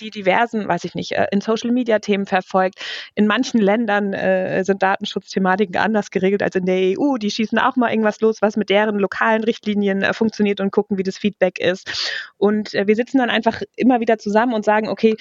[0.00, 2.80] die diversen, weiß ich nicht, äh, in Social Media Themen verfolgt.
[3.14, 7.16] In manchen Ländern äh, sind Datenschutzthematiken anders geregelt als in der EU.
[7.16, 10.98] Die schießen auch mal irgendwas los, was mit deren lokalen Richtlinien äh, funktioniert und gucken,
[10.98, 12.30] wie das Feedback ist.
[12.36, 15.16] Und äh, wir sitzen dann einfach immer wieder zusammen und sagen, okay,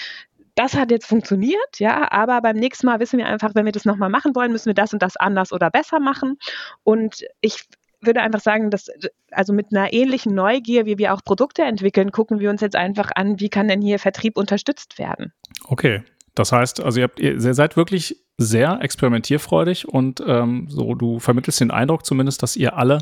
[0.55, 3.85] das hat jetzt funktioniert, ja, aber beim nächsten Mal wissen wir einfach, wenn wir das
[3.85, 6.37] nochmal machen wollen, müssen wir das und das anders oder besser machen.
[6.83, 7.63] Und ich
[8.01, 8.87] würde einfach sagen, dass
[9.31, 13.11] also mit einer ähnlichen Neugier, wie wir auch Produkte entwickeln, gucken wir uns jetzt einfach
[13.15, 15.33] an, wie kann denn hier Vertrieb unterstützt werden.
[15.65, 16.03] Okay,
[16.35, 21.59] das heißt, also ihr, habt, ihr seid wirklich sehr experimentierfreudig und ähm, so du vermittelst
[21.59, 22.99] den Eindruck zumindest, dass ihr alle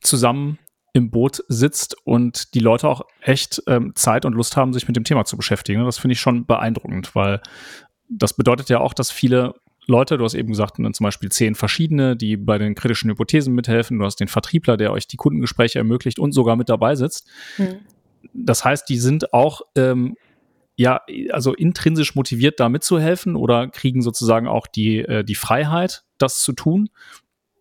[0.00, 0.58] zusammen
[0.92, 4.96] im Boot sitzt und die Leute auch echt ähm, Zeit und Lust haben, sich mit
[4.96, 5.84] dem Thema zu beschäftigen.
[5.84, 7.40] Das finde ich schon beeindruckend, weil
[8.08, 9.54] das bedeutet ja auch, dass viele
[9.86, 13.54] Leute, du hast eben gesagt, ne, zum Beispiel zehn verschiedene, die bei den kritischen Hypothesen
[13.54, 13.98] mithelfen.
[13.98, 17.28] Du hast den Vertriebler, der euch die Kundengespräche ermöglicht und sogar mit dabei sitzt.
[17.58, 17.80] Mhm.
[18.32, 20.16] Das heißt, die sind auch ähm,
[20.76, 26.40] ja, also intrinsisch motiviert, da mitzuhelfen oder kriegen sozusagen auch die, äh, die Freiheit, das
[26.40, 26.88] zu tun.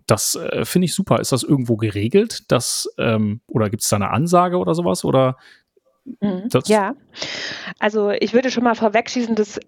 [0.08, 1.20] Das äh, finde ich super.
[1.20, 2.52] Ist das irgendwo geregelt?
[2.52, 5.06] Das, ähm, oder gibt es da eine Ansage oder sowas?
[5.06, 5.38] Oder
[6.22, 6.50] mhm.
[6.66, 6.96] ja,
[7.80, 9.60] also ich würde schon mal vorwegschießen, dass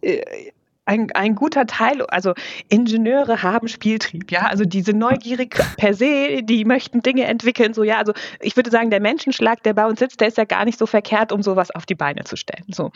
[0.00, 0.50] äh,
[0.86, 2.32] ein, ein guter Teil, also
[2.68, 7.98] Ingenieure haben Spieltrieb, ja, also diese neugierig per se, die möchten Dinge entwickeln, so ja,
[7.98, 10.78] also ich würde sagen, der Menschenschlag, der bei uns sitzt, der ist ja gar nicht
[10.78, 12.90] so verkehrt, um sowas auf die Beine zu stellen, so.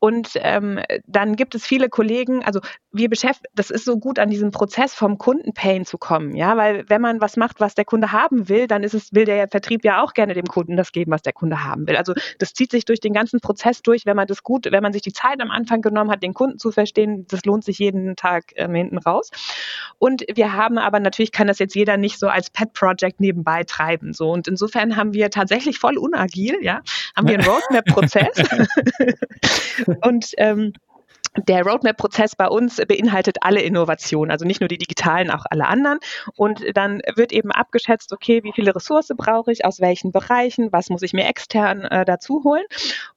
[0.00, 4.28] Und ähm, dann gibt es viele Kollegen, also wir beschäftigen, das ist so gut an
[4.28, 8.10] diesem Prozess vom Kundenpain zu kommen, ja, weil wenn man was macht, was der Kunde
[8.10, 11.12] haben will, dann ist es, will der Vertrieb ja auch gerne dem Kunden das geben,
[11.12, 11.96] was der Kunde haben will.
[11.96, 14.92] Also das zieht sich durch den ganzen Prozess durch, wenn man das gut, wenn man
[14.92, 18.16] sich die Zeit am Anfang genommen hat, den Kunden zu verstehen, das lohnt sich jeden
[18.16, 19.30] Tag ähm, hinten raus.
[19.98, 23.64] Und wir haben aber natürlich kann das jetzt jeder nicht so als Pet Project nebenbei
[23.64, 24.12] treiben.
[24.12, 26.82] So und insofern haben wir tatsächlich voll unagil, ja,
[27.16, 28.42] haben wir einen Roadmap-Prozess
[30.02, 30.72] und ähm,
[31.36, 35.98] der Roadmap-Prozess bei uns beinhaltet alle Innovationen, also nicht nur die digitalen, auch alle anderen.
[36.36, 40.88] Und dann wird eben abgeschätzt, okay, wie viele Ressourcen brauche ich, aus welchen Bereichen, was
[40.88, 42.64] muss ich mir extern äh, dazu holen.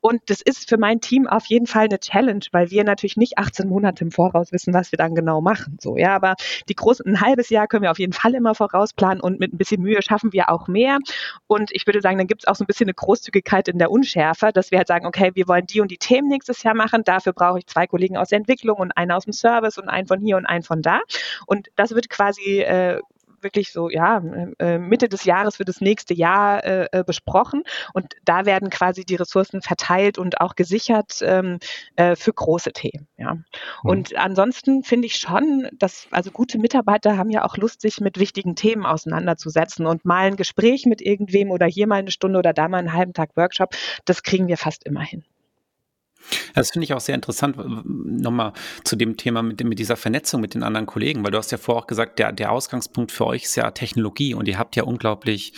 [0.01, 3.37] Und das ist für mein Team auf jeden Fall eine Challenge, weil wir natürlich nicht
[3.37, 5.77] 18 Monate im Voraus wissen, was wir dann genau machen.
[5.79, 6.35] So, ja, aber
[6.67, 9.57] die großen, ein halbes Jahr können wir auf jeden Fall immer vorausplanen und mit ein
[9.57, 10.99] bisschen Mühe schaffen wir auch mehr.
[11.47, 13.91] Und ich würde sagen, dann gibt es auch so ein bisschen eine Großzügigkeit in der
[13.91, 17.03] Unschärfe, dass wir halt sagen, okay, wir wollen die und die Themen nächstes Jahr machen,
[17.03, 19.87] dafür brauche ich zwei Kollegen Kollegen aus der Entwicklung und einer aus dem Service und
[19.87, 21.01] einen von hier und einen von da.
[21.45, 22.99] Und das wird quasi äh,
[23.41, 24.21] wirklich so, ja,
[24.59, 27.63] äh, Mitte des Jahres für das nächste Jahr äh, äh, besprochen.
[27.93, 31.59] Und da werden quasi die Ressourcen verteilt und auch gesichert ähm,
[31.95, 33.07] äh, für große Themen.
[33.17, 33.35] Ja.
[33.35, 33.43] Mhm.
[33.83, 38.19] Und ansonsten finde ich schon, dass, also gute Mitarbeiter haben ja auch Lust, sich mit
[38.19, 42.51] wichtigen Themen auseinanderzusetzen und mal ein Gespräch mit irgendwem oder hier mal eine Stunde oder
[42.51, 45.23] da mal einen halben Tag Workshop, das kriegen wir fast immer hin.
[46.53, 48.53] Das finde ich auch sehr interessant, nochmal
[48.83, 51.57] zu dem Thema mit, mit, dieser Vernetzung mit den anderen Kollegen, weil du hast ja
[51.57, 54.83] vorher auch gesagt, der, der Ausgangspunkt für euch ist ja Technologie und ihr habt ja
[54.83, 55.53] unglaublich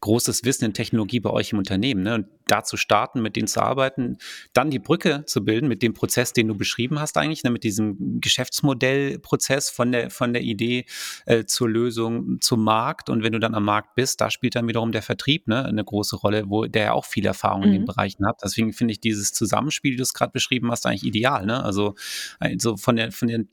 [0.00, 2.02] großes Wissen in Technologie bei euch im Unternehmen.
[2.02, 2.14] Ne?
[2.14, 4.18] Und da zu starten, mit denen zu arbeiten,
[4.52, 7.50] dann die Brücke zu bilden mit dem Prozess, den du beschrieben hast eigentlich, ne?
[7.50, 10.84] mit diesem Geschäftsmodellprozess von der, von der Idee
[11.24, 13.08] äh, zur Lösung zum Markt.
[13.08, 15.64] Und wenn du dann am Markt bist, da spielt dann wiederum der Vertrieb ne?
[15.64, 17.66] eine große Rolle, wo der ja auch viel Erfahrung mhm.
[17.66, 17.86] in den mhm.
[17.86, 18.40] Bereichen hat.
[18.44, 21.46] Deswegen finde ich dieses Zusammenspiel, du es gerade beschrieben hast, eigentlich ideal.
[21.46, 21.64] Ne?
[21.64, 21.94] Also,
[22.38, 23.46] also von, der, von, der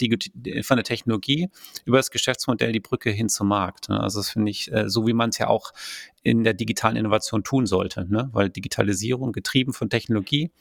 [0.63, 1.47] von der Technologie
[1.85, 3.87] über das Geschäftsmodell die Brücke hin zum Markt.
[3.87, 3.99] Ne?
[3.99, 5.71] Also das finde ich, äh, so wie man es ja auch
[6.23, 8.29] in der digitalen Innovation tun sollte, ne?
[8.33, 10.51] weil Digitalisierung getrieben von Technologie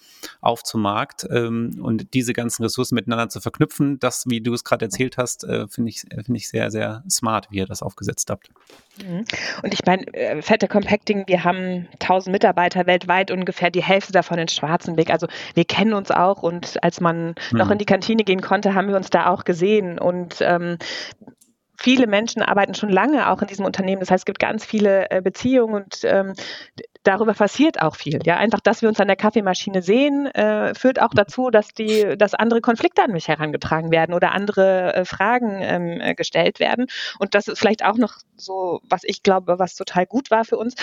[0.40, 4.64] auf zum Markt ähm, und diese ganzen Ressourcen miteinander zu verknüpfen, das, wie du es
[4.64, 8.30] gerade erzählt hast, äh, finde ich, finde ich sehr, sehr smart, wie ihr das aufgesetzt
[8.30, 8.50] habt.
[9.02, 9.24] Mhm.
[9.62, 14.38] Und ich meine, äh, Fette Compacting, wir haben 1000 Mitarbeiter weltweit, ungefähr die Hälfte davon
[14.38, 15.10] in Schwarzenberg.
[15.10, 17.58] Also wir kennen uns auch und als man mhm.
[17.58, 20.78] noch in die Kantine gehen konnte, haben wir uns da auch gesehen und ähm,
[21.78, 24.00] viele Menschen arbeiten schon lange auch in diesem Unternehmen.
[24.00, 26.34] Das heißt, es gibt ganz viele äh, Beziehungen und ähm,
[27.02, 28.20] darüber passiert auch viel.
[28.24, 32.16] Ja, einfach, dass wir uns an der Kaffeemaschine sehen, äh, führt auch dazu, dass die,
[32.16, 36.86] dass andere Konflikte an mich herangetragen werden oder andere äh, Fragen ähm, äh, gestellt werden.
[37.18, 40.56] Und das ist vielleicht auch noch so, was ich glaube, was total gut war für
[40.56, 40.74] uns.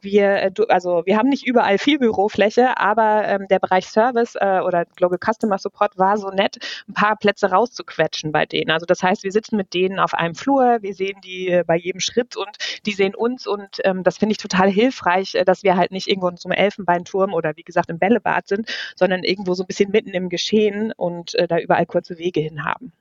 [0.00, 4.60] Wir, äh, also wir haben nicht überall viel Bürofläche, aber ähm, der Bereich Service äh,
[4.60, 6.58] oder Global Customer Support war so nett,
[6.88, 8.70] ein paar Plätze rauszuquetschen bei denen.
[8.70, 11.76] Also das heißt, wir sitzen mit denen auf einem Flur, wir sehen die äh, bei
[11.76, 12.56] jedem Schritt und
[12.86, 16.08] die sehen uns und ähm, das finde ich total hilfreich, äh, dass wir halt nicht
[16.08, 19.66] irgendwo in so einem Elfenbeinturm oder wie gesagt im Bällebad sind, sondern irgendwo so ein
[19.66, 22.92] bisschen mitten im Geschehen und äh, da überall kurze Wege hin haben.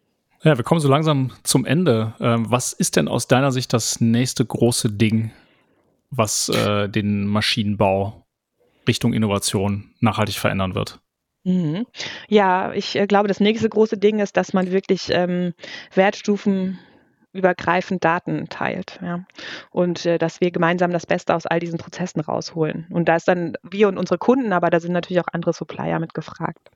[0.44, 2.14] Ja, wir kommen so langsam zum Ende.
[2.20, 5.32] Ähm, was ist denn aus deiner Sicht das nächste große Ding,
[6.10, 8.26] was äh, den Maschinenbau
[8.88, 11.00] Richtung Innovation nachhaltig verändern wird?
[11.44, 11.86] Mhm.
[12.28, 15.54] Ja, ich äh, glaube, das nächste große Ding ist, dass man wirklich ähm,
[15.94, 16.80] Wertstufen
[17.34, 19.00] übergreifend Daten teilt.
[19.02, 19.26] Ja.
[19.72, 22.88] Und äh, dass wir gemeinsam das Beste aus all diesen Prozessen rausholen.
[22.90, 26.00] Und da ist dann wir und unsere Kunden, aber da sind natürlich auch andere Supplier
[26.00, 26.72] mit gefragt.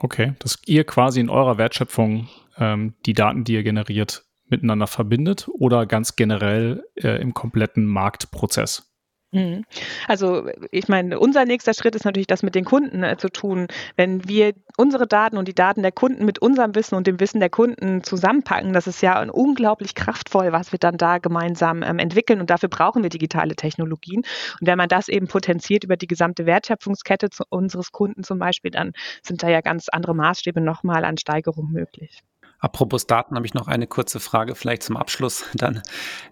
[0.00, 2.28] Okay, dass ihr quasi in eurer Wertschöpfung
[2.58, 8.93] ähm, die Daten, die ihr generiert, miteinander verbindet oder ganz generell äh, im kompletten Marktprozess?
[9.34, 9.64] Mhm.
[10.06, 13.66] Also ich meine, unser nächster Schritt ist natürlich, das mit den Kunden äh, zu tun.
[13.96, 17.40] Wenn wir unsere Daten und die Daten der Kunden mit unserem Wissen und dem Wissen
[17.40, 22.40] der Kunden zusammenpacken, das ist ja unglaublich kraftvoll, was wir dann da gemeinsam ähm, entwickeln.
[22.40, 24.22] Und dafür brauchen wir digitale Technologien.
[24.60, 28.92] Und wenn man das eben potenziert über die gesamte Wertschöpfungskette unseres Kunden zum Beispiel, dann
[29.22, 32.22] sind da ja ganz andere Maßstäbe nochmal an Steigerung möglich.
[32.64, 35.82] Apropos Daten habe ich noch eine kurze Frage vielleicht zum Abschluss dann.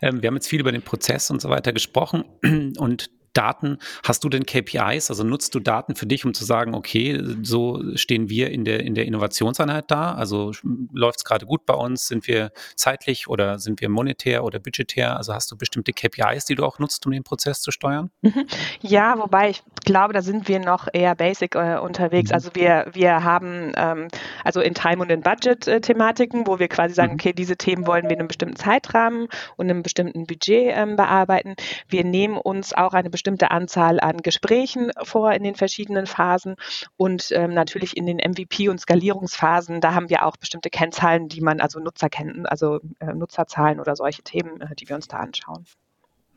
[0.00, 2.24] Ähm, wir haben jetzt viel über den Prozess und so weiter gesprochen
[2.78, 5.10] und Daten, hast du denn KPIs?
[5.10, 8.80] Also nutzt du Daten für dich, um zu sagen, okay, so stehen wir in der,
[8.80, 10.12] in der Innovationseinheit da?
[10.14, 10.52] Also
[10.92, 12.08] läuft es gerade gut bei uns?
[12.08, 15.16] Sind wir zeitlich oder sind wir monetär oder budgetär?
[15.16, 18.10] Also hast du bestimmte KPIs, die du auch nutzt, um den Prozess zu steuern?
[18.20, 18.46] Mhm.
[18.80, 22.30] Ja, wobei ich glaube, da sind wir noch eher basic äh, unterwegs.
[22.30, 22.34] Mhm.
[22.34, 24.08] Also wir, wir haben ähm,
[24.44, 27.20] also in Time und in Budget-Thematiken, äh, wo wir quasi sagen, mhm.
[27.20, 31.54] okay, diese Themen wollen wir in einem bestimmten Zeitrahmen und einem bestimmten Budget ähm, bearbeiten.
[31.88, 36.56] Wir nehmen uns auch eine bestimmte Anzahl an Gesprächen vor in den verschiedenen Phasen
[36.96, 41.40] und ähm, natürlich in den MVP- und Skalierungsphasen, da haben wir auch bestimmte Kennzahlen, die
[41.40, 45.18] man, also Nutzer kennen, also äh, Nutzerzahlen oder solche Themen, äh, die wir uns da
[45.18, 45.64] anschauen.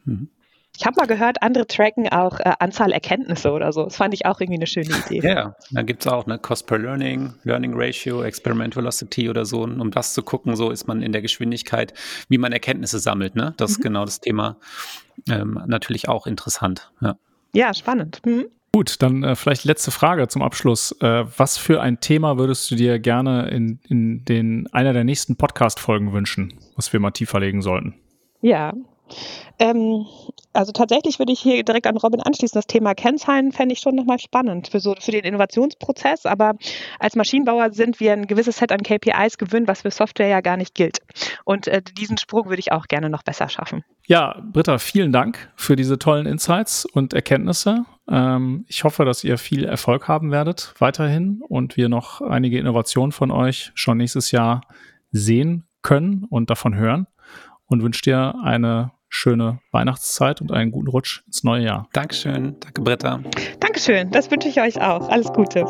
[0.05, 0.29] Mhm.
[0.77, 3.83] Ich habe mal gehört, andere tracken auch äh, Anzahl Erkenntnisse oder so.
[3.83, 5.25] Das fand ich auch irgendwie eine schöne Idee.
[5.27, 9.63] Ja, da gibt es auch eine Cost per Learning, Learning Ratio, Experiment Velocity oder so,
[9.63, 11.93] um das zu gucken, so ist man in der Geschwindigkeit,
[12.29, 13.35] wie man Erkenntnisse sammelt.
[13.35, 13.53] Ne?
[13.57, 13.75] Das mhm.
[13.75, 14.57] ist genau das Thema.
[15.29, 16.91] Ähm, natürlich auch interessant.
[17.01, 17.15] Ja,
[17.53, 18.21] ja spannend.
[18.25, 18.45] Mhm.
[18.73, 20.91] Gut, dann äh, vielleicht letzte Frage zum Abschluss.
[20.99, 25.37] Äh, was für ein Thema würdest du dir gerne in, in den einer der nächsten
[25.37, 27.95] Podcast-Folgen wünschen, was wir mal tiefer legen sollten?
[28.41, 28.73] Ja,
[29.59, 30.05] ähm,
[30.53, 32.57] also tatsächlich würde ich hier direkt an Robin anschließen.
[32.57, 36.25] Das Thema Kennzahlen fände ich schon nochmal spannend für, so, für den Innovationsprozess.
[36.25, 36.55] Aber
[36.99, 40.57] als Maschinenbauer sind wir ein gewisses Set an KPIs gewöhnt, was für Software ja gar
[40.57, 40.99] nicht gilt.
[41.43, 43.83] Und äh, diesen Sprung würde ich auch gerne noch besser schaffen.
[44.07, 47.85] Ja, Britta, vielen Dank für diese tollen Insights und Erkenntnisse.
[48.09, 53.11] Ähm, ich hoffe, dass ihr viel Erfolg haben werdet weiterhin und wir noch einige Innovationen
[53.11, 54.61] von euch schon nächstes Jahr
[55.11, 57.07] sehen können und davon hören
[57.67, 61.89] und wünsche dir eine schöne Weihnachtszeit und einen guten Rutsch ins neue Jahr.
[61.93, 62.57] Dankeschön.
[62.59, 63.21] Danke, Britta.
[63.59, 64.11] Dankeschön.
[64.11, 65.09] Das wünsche ich euch auch.
[65.09, 65.65] Alles Gute.